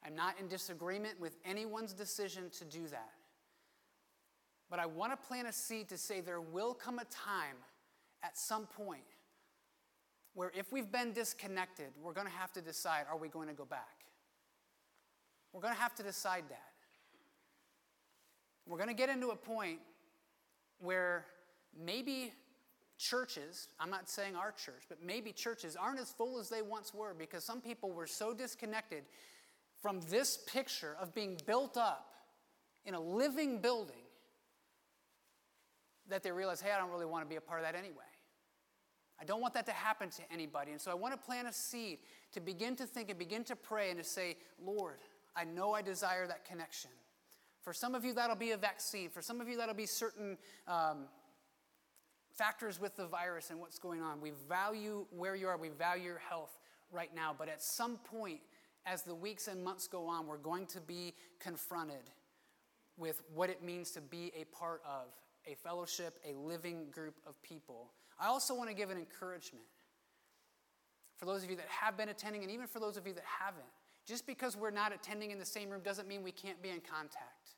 I'm 0.06 0.16
not 0.16 0.40
in 0.40 0.48
disagreement 0.48 1.20
with 1.20 1.38
anyone's 1.46 1.94
decision 1.94 2.50
to 2.60 2.66
do 2.66 2.88
that. 2.88 3.12
But 4.74 4.80
I 4.80 4.88
want 4.88 5.12
to 5.12 5.28
plant 5.28 5.48
a 5.48 5.54
seed 5.54 5.88
to 5.90 6.00
say 6.00 6.20
there 6.20 6.42
will 6.42 6.74
come 6.74 6.98
a 6.98 7.06
time 7.06 7.58
at 8.24 8.36
some 8.36 8.66
point 8.66 9.04
where 10.34 10.52
if 10.58 10.72
we've 10.72 10.92
been 10.92 11.14
disconnected, 11.14 11.90
we're 12.02 12.14
going 12.14 12.26
to 12.26 12.34
have 12.34 12.52
to 12.54 12.62
decide 12.62 13.06
are 13.08 13.16
we 13.16 13.28
going 13.28 13.48
to 13.50 13.54
go 13.54 13.66
back? 13.66 14.06
We're 15.52 15.62
going 15.62 15.76
to 15.76 15.80
have 15.80 15.94
to 15.94 16.02
decide 16.02 16.46
that. 16.50 16.74
We're 18.66 18.80
going 18.80 18.90
to 18.90 18.96
get 18.96 19.10
into 19.10 19.30
a 19.30 19.36
point 19.36 19.78
where 20.80 21.28
maybe 21.80 22.34
churches, 22.98 23.68
I'm 23.80 23.92
not 23.92 24.10
saying 24.10 24.36
our 24.36 24.54
church, 24.54 24.86
but 24.90 25.04
maybe 25.04 25.34
churches 25.34 25.76
aren't 25.76 26.00
as 26.00 26.12
full 26.12 26.40
as 26.40 26.50
they 26.50 26.64
once 26.64 26.96
were 26.96 27.14
because 27.14 27.44
some 27.44 27.62
people 27.62 27.92
were 27.92 28.08
so 28.08 28.34
disconnected 28.34 29.04
from 29.84 30.02
this 30.10 30.40
picture 30.48 30.96
of 31.00 31.14
being 31.14 31.38
built 31.46 31.78
up 31.78 32.16
in 32.88 32.96
a 32.96 33.00
living 33.00 33.60
building 33.60 34.03
that 36.14 36.24
they 36.24 36.32
realize, 36.32 36.62
hey, 36.62 36.72
I 36.72 36.80
don't 36.80 36.92
really 36.92 37.06
want 37.06 37.26
to 37.26 37.30
be 37.30 37.36
a 37.36 37.42
part 37.42 37.60
of 37.60 37.66
that 37.66 37.76
anyway. 37.76 38.04
I 39.20 39.26
don't 39.26 39.42
want 39.42 39.54
that 39.54 39.66
to 39.68 39.72
happen 39.72 40.10
to 40.10 40.22
anybody. 40.32 40.72
And 40.72 40.82
so 40.82 40.92
I 40.92 40.96
want 40.96 41.14
to 41.14 41.18
plant 41.18 41.48
a 41.48 41.54
seed 41.54 42.00
to 42.34 42.42
begin 42.42 42.76
to 42.78 42.86
think 42.86 43.10
and 43.10 43.18
begin 43.18 43.44
to 43.46 43.56
pray 43.56 43.90
and 43.90 43.98
to 43.98 44.04
say, 44.04 44.38
Lord, 44.64 44.98
I 45.36 45.44
know 45.44 45.74
I 45.74 45.82
desire 45.82 46.28
that 46.28 46.46
connection. 46.46 46.92
For 47.62 47.74
some 47.74 47.96
of 47.96 48.04
you, 48.04 48.14
that'll 48.14 48.36
be 48.36 48.52
a 48.52 48.58
vaccine. 48.58 49.10
For 49.10 49.22
some 49.22 49.40
of 49.40 49.48
you, 49.48 49.58
that'll 49.58 49.76
be 49.76 49.86
certain 49.86 50.38
um, 50.68 51.06
factors 52.34 52.80
with 52.82 52.96
the 52.98 53.08
virus 53.08 53.50
and 53.50 53.60
what's 53.60 53.80
going 53.80 54.02
on. 54.02 54.20
We 54.20 54.32
value 54.50 55.06
where 55.12 55.36
you 55.36 55.48
are, 55.48 55.58
we 55.58 55.70
value 55.70 56.04
your 56.04 56.18
health 56.30 56.58
right 56.92 57.14
now. 57.16 57.34
But 57.38 57.48
at 57.48 57.62
some 57.62 57.98
point, 57.98 58.42
as 58.86 59.04
the 59.04 59.16
weeks 59.16 59.48
and 59.48 59.64
months 59.64 59.88
go 59.88 60.08
on, 60.08 60.28
we're 60.28 60.38
going 60.38 60.66
to 60.68 60.82
be 60.82 61.14
confronted 61.40 62.12
with 62.98 63.22
what 63.34 63.50
it 63.50 63.64
means 63.64 63.92
to 63.92 64.02
be 64.02 64.32
a 64.40 64.44
part 64.46 64.82
of 64.86 65.08
a 65.50 65.56
fellowship, 65.56 66.20
a 66.28 66.34
living 66.34 66.86
group 66.92 67.16
of 67.28 67.42
people. 67.42 67.92
I 68.20 68.28
also 68.28 68.56
want 68.56 68.70
to 68.70 68.76
give 68.76 68.90
an 68.90 68.98
encouragement 68.98 69.66
for 71.18 71.26
those 71.26 71.44
of 71.44 71.50
you 71.50 71.56
that 71.56 71.68
have 71.68 71.98
been 71.98 72.10
attending, 72.10 72.44
and 72.44 72.52
even 72.52 72.68
for 72.68 72.80
those 72.80 72.98
of 72.98 73.08
you 73.08 73.14
that 73.14 73.24
haven't. 73.24 73.66
Just 74.06 74.28
because 74.28 74.58
we're 74.58 74.72
not 74.72 74.94
attending 74.94 75.32
in 75.32 75.40
the 75.40 75.46
same 75.46 75.70
room 75.70 75.82
doesn't 75.82 76.08
mean 76.08 76.24
we 76.24 76.32
can't 76.32 76.62
be 76.62 76.70
in 76.70 76.82
contact. 76.82 77.56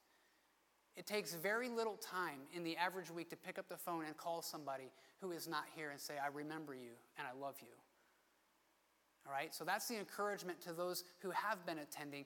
It 0.95 1.06
takes 1.06 1.34
very 1.34 1.67
little 1.67 1.98
time 1.98 2.39
in 2.54 2.63
the 2.63 2.78
average 2.78 3.12
week 3.12 3.30
to 3.32 3.36
pick 3.36 3.60
up 3.60 3.67
the 3.67 3.78
phone 3.78 4.06
and 4.06 4.15
call 4.15 4.41
somebody 4.41 4.91
who 5.19 5.32
is 5.32 5.48
not 5.48 5.65
here 5.76 5.89
and 5.89 6.00
say, 6.00 6.13
I 6.24 6.28
remember 6.28 6.74
you 6.74 6.91
and 7.17 7.28
I 7.28 7.38
love 7.38 7.56
you. 7.62 7.74
All 9.26 9.34
right? 9.34 9.54
So 9.54 9.65
that's 9.65 9.88
the 9.88 9.98
encouragement 9.98 10.62
to 10.62 10.74
those 10.74 11.04
who 11.19 11.32
have 11.32 11.65
been 11.65 11.80
attending. 11.80 12.26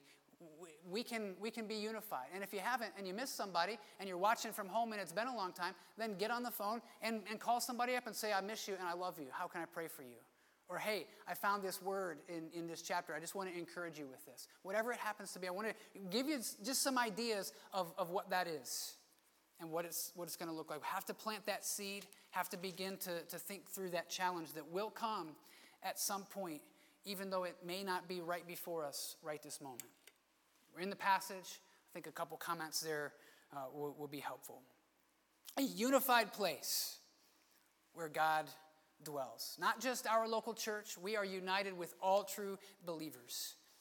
We 0.90 1.02
can, 1.02 1.34
we 1.40 1.50
can 1.50 1.66
be 1.66 1.74
unified. 1.74 2.26
And 2.34 2.42
if 2.42 2.52
you 2.52 2.60
haven't 2.60 2.92
and 2.98 3.06
you 3.06 3.14
miss 3.14 3.30
somebody 3.30 3.78
and 3.98 4.08
you're 4.08 4.18
watching 4.18 4.52
from 4.52 4.68
home 4.68 4.92
and 4.92 5.00
it's 5.00 5.12
been 5.12 5.28
a 5.28 5.36
long 5.36 5.52
time, 5.52 5.74
then 5.98 6.16
get 6.16 6.30
on 6.30 6.42
the 6.42 6.50
phone 6.50 6.80
and, 7.02 7.20
and 7.30 7.38
call 7.38 7.60
somebody 7.60 7.94
up 7.94 8.06
and 8.06 8.16
say, 8.16 8.32
I 8.32 8.40
miss 8.40 8.66
you 8.66 8.74
and 8.78 8.88
I 8.88 8.94
love 8.94 9.18
you. 9.18 9.26
How 9.30 9.46
can 9.46 9.60
I 9.60 9.66
pray 9.66 9.88
for 9.88 10.02
you? 10.02 10.16
Or, 10.68 10.78
hey, 10.78 11.06
I 11.26 11.34
found 11.34 11.64
this 11.64 11.82
word 11.82 12.18
in, 12.28 12.48
in 12.54 12.68
this 12.68 12.80
chapter. 12.80 13.12
I 13.12 13.18
just 13.18 13.34
want 13.34 13.52
to 13.52 13.58
encourage 13.58 13.98
you 13.98 14.06
with 14.06 14.24
this. 14.24 14.46
Whatever 14.62 14.92
it 14.92 14.98
happens 14.98 15.32
to 15.32 15.40
be, 15.40 15.48
I 15.48 15.50
want 15.50 15.68
to 15.68 15.74
give 16.10 16.28
you 16.28 16.38
just 16.64 16.82
some 16.82 16.96
ideas 16.96 17.52
of, 17.72 17.92
of 17.98 18.10
what 18.10 18.30
that 18.30 18.46
is 18.46 18.94
and 19.60 19.70
what 19.70 19.84
it's, 19.84 20.12
what 20.14 20.24
it's 20.24 20.36
going 20.36 20.48
to 20.48 20.54
look 20.54 20.70
like. 20.70 20.80
We 20.80 20.86
have 20.86 21.04
to 21.06 21.14
plant 21.14 21.44
that 21.46 21.64
seed, 21.64 22.06
have 22.30 22.48
to 22.50 22.56
begin 22.56 22.96
to, 22.98 23.20
to 23.22 23.36
think 23.36 23.68
through 23.68 23.90
that 23.90 24.08
challenge 24.08 24.52
that 24.54 24.70
will 24.70 24.90
come 24.90 25.30
at 25.82 25.98
some 25.98 26.22
point, 26.22 26.62
even 27.04 27.30
though 27.30 27.44
it 27.44 27.56
may 27.66 27.82
not 27.82 28.08
be 28.08 28.20
right 28.20 28.46
before 28.46 28.84
us 28.84 29.16
right 29.22 29.42
this 29.42 29.60
moment. 29.60 29.82
We're 30.74 30.82
in 30.82 30.90
the 30.90 30.96
passage. 30.96 31.60
I 31.90 31.90
think 31.92 32.06
a 32.06 32.12
couple 32.12 32.36
comments 32.36 32.80
there 32.80 33.12
uh, 33.52 33.64
will, 33.72 33.94
will 33.98 34.08
be 34.08 34.20
helpful. 34.20 34.62
A 35.56 35.62
unified 35.62 36.32
place 36.32 36.98
where 37.92 38.08
God 38.08 38.46
dwells. 39.02 39.56
Not 39.58 39.80
just 39.80 40.06
our 40.06 40.28
local 40.28 40.54
church, 40.54 40.96
we 40.96 41.16
are 41.16 41.24
united 41.24 41.76
with 41.76 41.94
all 42.00 42.24
true 42.24 42.58
believers. 42.84 43.54